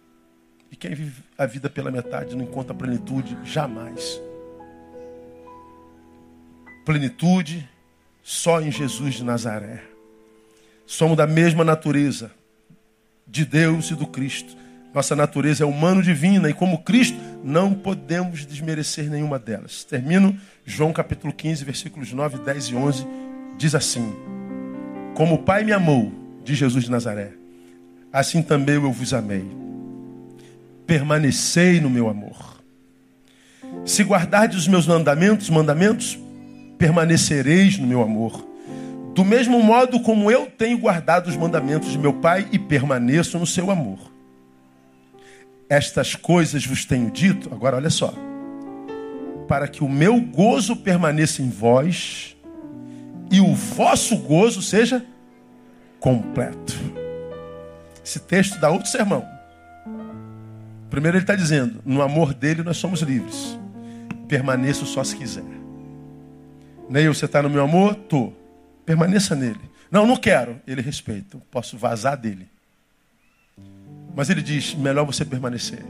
[0.70, 4.20] E quem vive a vida pela metade não encontra plenitude jamais.
[6.84, 7.68] Plenitude
[8.22, 9.82] só em Jesus de Nazaré.
[10.86, 12.30] Somos da mesma natureza
[13.26, 14.56] de Deus e do Cristo.
[14.92, 19.84] Nossa natureza é humano-divina e, como Cristo, não podemos desmerecer nenhuma delas.
[19.84, 23.06] Termino João capítulo 15, versículos 9, 10 e 11.
[23.56, 24.12] Diz assim:
[25.14, 26.12] Como o Pai me amou,
[26.44, 27.32] de Jesus de Nazaré,
[28.12, 29.44] assim também eu vos amei.
[30.86, 32.60] Permanecei no meu amor.
[33.84, 36.18] Se guardardes os meus mandamentos, mandamentos,
[36.80, 38.42] permanecereis no meu amor.
[39.14, 43.46] Do mesmo modo como eu tenho guardado os mandamentos de meu Pai e permaneço no
[43.46, 43.98] seu amor.
[45.68, 48.14] Estas coisas vos tenho dito, agora olha só,
[49.46, 52.34] para que o meu gozo permaneça em vós
[53.30, 55.04] e o vosso gozo seja
[56.00, 56.74] completo.
[58.02, 59.22] Esse texto dá outro sermão.
[60.88, 63.58] Primeiro ele está dizendo: no amor dele nós somos livres.
[64.26, 65.59] Permaneça só se quiser.
[66.90, 67.94] Neil, você está no meu amor?
[67.94, 68.32] Tô.
[68.84, 69.60] Permaneça nele.
[69.88, 70.60] Não, não quero.
[70.66, 71.38] Ele respeita.
[71.48, 72.48] Posso vazar dele.
[74.12, 75.84] Mas ele diz: melhor você permanecer.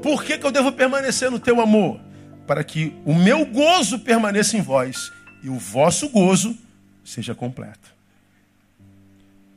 [0.00, 2.00] Por que, que eu devo permanecer no teu amor?
[2.46, 5.12] Para que o meu gozo permaneça em vós
[5.42, 6.56] e o vosso gozo
[7.04, 7.92] seja completo.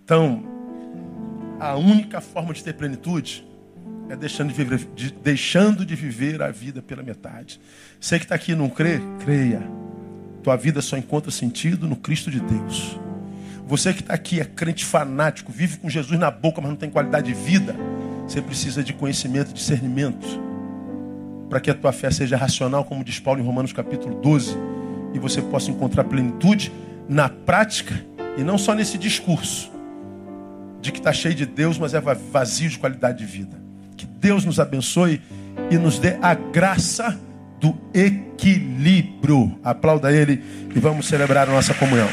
[0.04, 0.44] Então,
[1.60, 3.48] a única forma de ter plenitude
[4.10, 7.62] é deixando de viver, de, deixando de viver a vida pela metade.
[8.02, 9.62] Você que está aqui e não crê, creia.
[10.44, 13.00] Tua vida só encontra sentido no Cristo de Deus.
[13.66, 16.90] Você que está aqui é crente fanático, vive com Jesus na boca, mas não tem
[16.90, 17.74] qualidade de vida.
[18.28, 20.28] Você precisa de conhecimento e discernimento.
[21.50, 24.58] Para que a tua fé seja racional, como diz Paulo em Romanos capítulo 12.
[25.14, 26.74] E você possa encontrar plenitude
[27.08, 27.96] na prática
[28.38, 29.72] e não só nesse discurso
[30.82, 33.58] de que está cheio de Deus, mas é vazio de qualidade de vida.
[33.96, 35.22] Que Deus nos abençoe
[35.72, 37.18] e nos dê a graça
[37.64, 39.58] do equilíbrio.
[39.64, 40.44] Aplauda Ele
[40.76, 42.10] e vamos celebrar a nossa comunhão.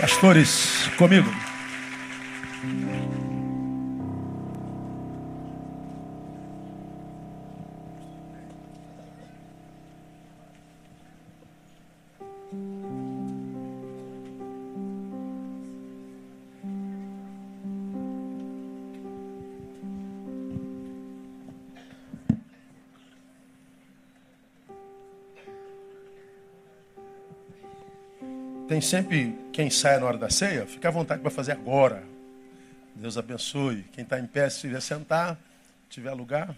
[0.00, 1.28] Pastores, comigo.
[28.74, 32.02] Tem sempre quem sai na hora da ceia, fica à vontade para fazer agora.
[32.92, 33.84] Deus abençoe.
[33.92, 35.38] Quem está em pé, se estiver sentar,
[35.88, 36.56] tiver lugar.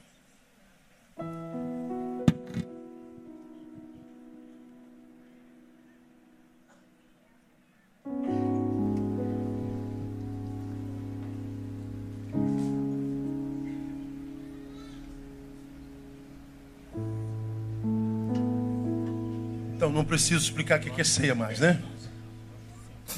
[19.75, 21.79] Então não preciso explicar o que é ceia mais, né?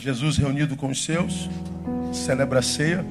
[0.00, 1.48] Jesus reunido com os seus,
[2.12, 3.04] celebra a ceia,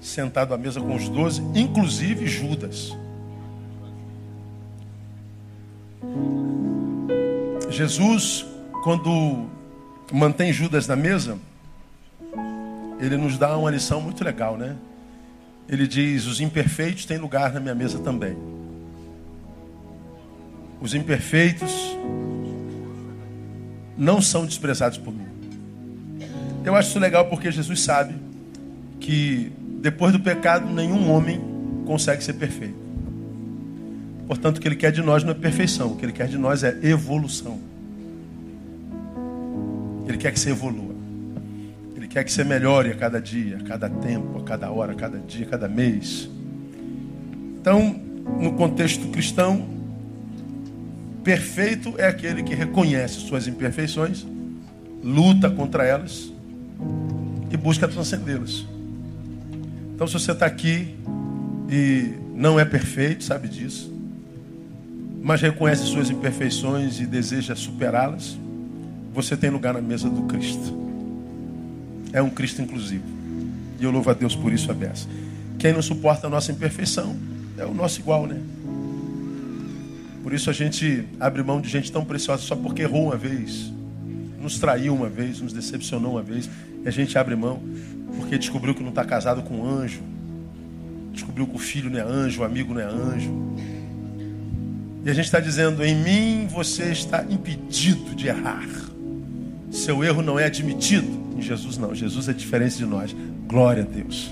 [0.00, 2.96] sentado à mesa com os doze, inclusive Judas.
[7.70, 8.44] Jesus,
[8.82, 9.46] quando
[10.12, 11.38] mantém Judas na mesa,
[12.98, 14.76] ele nos dá uma lição muito legal, né?
[15.68, 18.36] Ele diz: Os imperfeitos têm lugar na minha mesa também.
[20.80, 21.72] Os imperfeitos
[24.00, 25.26] não são desprezados por mim.
[26.64, 28.14] Eu acho isso legal porque Jesus sabe
[28.98, 31.38] que depois do pecado nenhum homem
[31.84, 32.80] consegue ser perfeito.
[34.26, 36.38] Portanto, o que ele quer de nós não é perfeição, o que ele quer de
[36.38, 37.58] nós é evolução.
[40.08, 40.94] Ele quer que você evolua.
[41.94, 44.94] Ele quer que você melhore a cada dia, a cada tempo, a cada hora, a
[44.94, 46.30] cada dia, a cada mês.
[47.60, 48.00] Então,
[48.40, 49.79] no contexto cristão,
[51.22, 54.26] Perfeito é aquele que reconhece suas imperfeições,
[55.02, 56.32] luta contra elas
[57.50, 58.66] e busca transcendê-las.
[59.94, 60.94] Então, se você está aqui
[61.68, 63.92] e não é perfeito, sabe disso,
[65.22, 68.38] mas reconhece suas imperfeições e deseja superá-las,
[69.12, 70.78] você tem lugar na mesa do Cristo.
[72.12, 73.04] É um Cristo inclusivo.
[73.78, 75.06] E eu louvo a Deus por isso, a.
[75.58, 77.14] Quem não suporta a nossa imperfeição
[77.58, 78.40] é o nosso igual, né?
[80.22, 83.72] Por isso a gente abre mão de gente tão preciosa só porque errou uma vez,
[84.40, 86.48] nos traiu uma vez, nos decepcionou uma vez.
[86.84, 87.62] E a gente abre mão
[88.16, 90.02] porque descobriu que não está casado com um anjo,
[91.12, 93.30] descobriu que o filho não é anjo, o amigo não é anjo.
[95.04, 98.68] E a gente está dizendo: em mim você está impedido de errar.
[99.70, 101.08] Seu erro não é admitido.
[101.36, 101.94] Em Jesus não.
[101.94, 103.14] Jesus é diferente de nós.
[103.46, 104.30] Glória a Deus.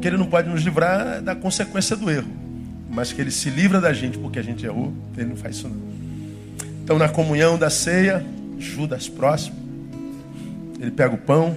[0.00, 2.39] Que Ele não pode nos livrar da consequência do erro
[2.90, 5.68] mas que ele se livra da gente porque a gente errou, ele não faz isso
[5.68, 5.80] não.
[6.82, 8.24] Então na comunhão da ceia,
[8.58, 9.56] Judas próximo,
[10.80, 11.56] ele pega o pão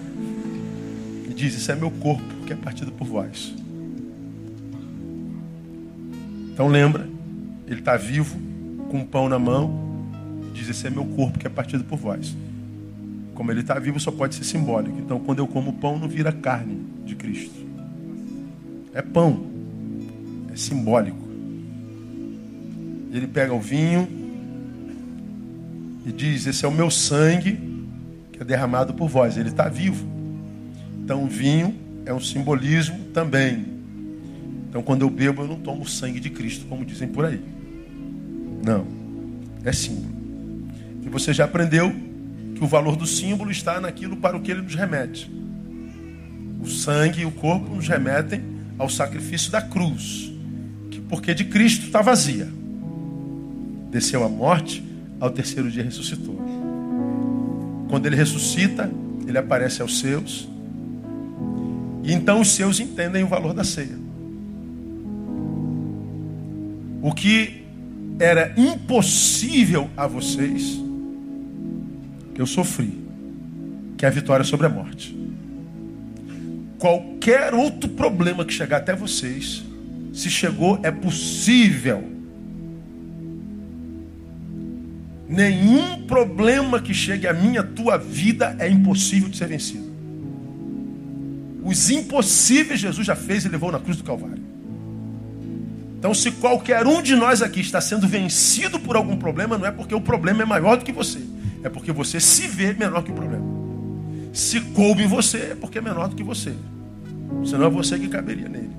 [1.30, 3.54] e diz: Isso é meu corpo que é partido por vós.
[6.54, 7.10] Então lembra,
[7.68, 8.38] ele está vivo,
[8.90, 10.08] com o pão na mão,
[10.54, 12.36] diz: Esse é meu corpo que é partido por vós.
[13.34, 15.00] Como ele está vivo, só pode ser simbólico.
[15.00, 17.66] Então, quando eu como pão, não vira carne de Cristo.
[18.94, 19.48] É pão.
[20.54, 21.23] É simbólico.
[23.14, 24.08] Ele pega o vinho
[26.04, 27.60] e diz: Esse é o meu sangue
[28.32, 29.38] que é derramado por vós.
[29.38, 30.04] Ele está vivo.
[31.04, 31.76] Então, o vinho
[32.08, 33.68] é um simbolismo também.
[34.68, 37.40] Então, quando eu bebo, eu não tomo o sangue de Cristo, como dizem por aí.
[38.66, 38.88] Não.
[39.64, 40.12] É símbolo.
[41.04, 41.94] E você já aprendeu
[42.56, 45.32] que o valor do símbolo está naquilo para o que ele nos remete.
[46.60, 48.42] O sangue e o corpo nos remetem
[48.80, 50.32] ao sacrifício da cruz,
[50.90, 52.63] que porque de Cristo está vazia
[53.94, 54.84] desceu à morte,
[55.20, 56.36] ao terceiro dia ressuscitou.
[57.90, 58.92] Quando ele ressuscita,
[59.28, 60.50] ele aparece aos seus.
[62.04, 64.02] E então os seus entendem o valor da ceia.
[67.04, 67.64] O que
[68.20, 70.82] era impossível a vocês,
[72.36, 72.98] eu sofri,
[73.96, 75.16] que é a vitória sobre a morte.
[76.80, 79.64] Qualquer outro problema que chegar até vocês,
[80.14, 82.13] se chegou, é possível
[85.28, 89.92] Nenhum problema que chegue à minha tua vida é impossível de ser vencido.
[91.64, 94.44] Os impossíveis Jesus já fez e levou na cruz do Calvário.
[95.98, 99.72] Então, se qualquer um de nós aqui está sendo vencido por algum problema, não é
[99.72, 101.22] porque o problema é maior do que você,
[101.64, 103.46] é porque você se vê menor que o problema.
[104.34, 106.54] Se coube em você, é porque é menor do que você.
[107.46, 108.72] Senão é você que caberia nele.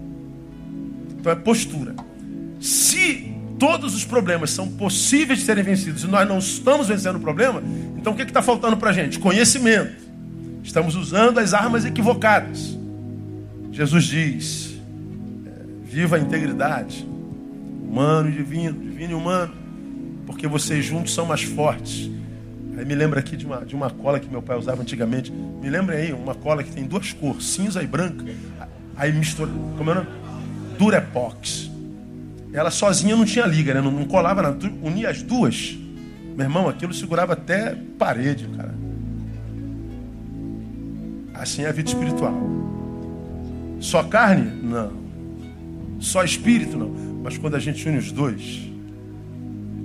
[1.18, 1.94] Então é postura.
[2.60, 3.33] Se
[3.64, 7.62] todos os problemas são possíveis de serem vencidos e nós não estamos vencendo o problema,
[7.96, 9.18] então o que está faltando para a gente?
[9.18, 10.04] Conhecimento.
[10.62, 12.78] Estamos usando as armas equivocadas.
[13.72, 14.78] Jesus diz:
[15.46, 15.50] é,
[15.82, 17.08] viva a integridade,
[17.88, 19.54] humano e divino, divino e humano,
[20.26, 22.10] porque vocês juntos são mais fortes.
[22.76, 25.32] Aí me lembra aqui de uma, de uma cola que meu pai usava antigamente.
[25.32, 28.26] Me lembra aí, uma cola que tem duas cores, cinza e branca.
[28.94, 30.08] Aí mistura, como é o nome?
[30.78, 31.72] Durepox
[32.54, 33.80] ela sozinha não tinha liga, né?
[33.80, 34.56] não, não colava.
[34.80, 35.76] Unia as duas,
[36.36, 38.74] Meu irmão, aquilo segurava até parede, cara.
[41.34, 42.32] Assim é a vida espiritual.
[43.80, 44.50] Só carne?
[44.62, 44.92] Não.
[45.98, 46.78] Só espírito?
[46.78, 46.94] Não.
[47.24, 48.70] Mas quando a gente une os dois,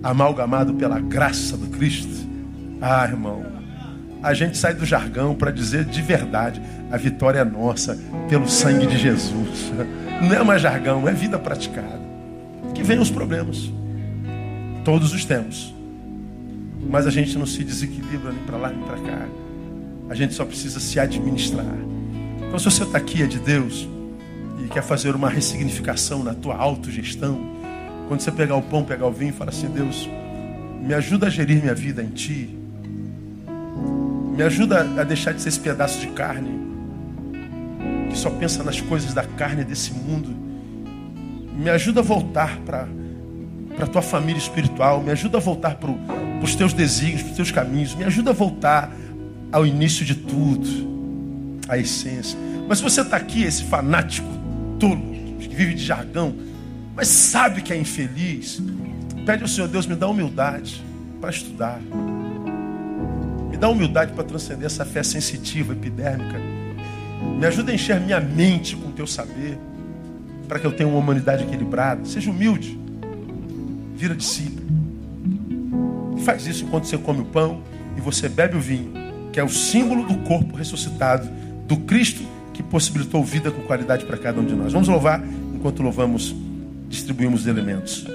[0.03, 2.28] amalgamado pela graça do Cristo,
[2.80, 3.43] ah, irmão,
[4.22, 6.61] a gente sai do jargão para dizer de verdade:
[6.91, 7.97] a vitória é nossa
[8.30, 9.72] pelo sangue de Jesus.
[10.22, 12.09] Não é mais jargão, é vida praticada.
[12.80, 13.69] Que vem os problemas.
[14.86, 15.75] Todos os temos.
[16.89, 19.27] Mas a gente não se desequilibra nem para lá nem para cá.
[20.09, 21.65] A gente só precisa se administrar.
[22.47, 23.86] Então, se você está aqui é de Deus
[24.63, 27.38] e quer fazer uma ressignificação na tua autogestão,
[28.07, 30.09] quando você pegar o pão, pegar o vinho, fala assim: Deus,
[30.82, 32.57] me ajuda a gerir minha vida em Ti.
[34.38, 36.69] Me ajuda a deixar de ser esse pedaço de carne
[38.09, 40.49] que só pensa nas coisas da carne desse mundo.
[41.60, 42.88] Me ajuda a voltar para
[43.80, 45.01] a tua família espiritual.
[45.01, 45.91] Me ajuda a voltar para
[46.43, 47.93] os teus desígnios, para os teus caminhos.
[47.95, 48.91] Me ajuda a voltar
[49.51, 52.38] ao início de tudo, à essência.
[52.68, 54.28] Mas se você está aqui, esse fanático
[54.80, 55.01] tolo,
[55.39, 56.34] que vive de jargão,
[56.95, 58.62] mas sabe que é infeliz,
[59.26, 60.84] pede ao Senhor Deus, me dá humildade
[61.20, 61.80] para estudar
[63.60, 66.39] dá humildade para transcender essa fé sensitiva, epidérmica.
[67.38, 69.60] Me ajuda a encher minha mente com o teu saber,
[70.50, 72.04] para que eu tenha uma humanidade equilibrada.
[72.06, 72.78] Seja humilde,
[73.95, 74.68] vira discípulo.
[76.26, 77.62] Faz isso enquanto você come o pão
[77.95, 78.91] e você bebe o vinho,
[79.32, 81.30] que é o símbolo do corpo ressuscitado
[81.68, 84.74] do Cristo que possibilitou vida com qualidade para cada um de nós.
[84.74, 85.24] Vamos louvar
[85.54, 86.36] enquanto louvamos,
[86.89, 88.06] distribuímos elementos.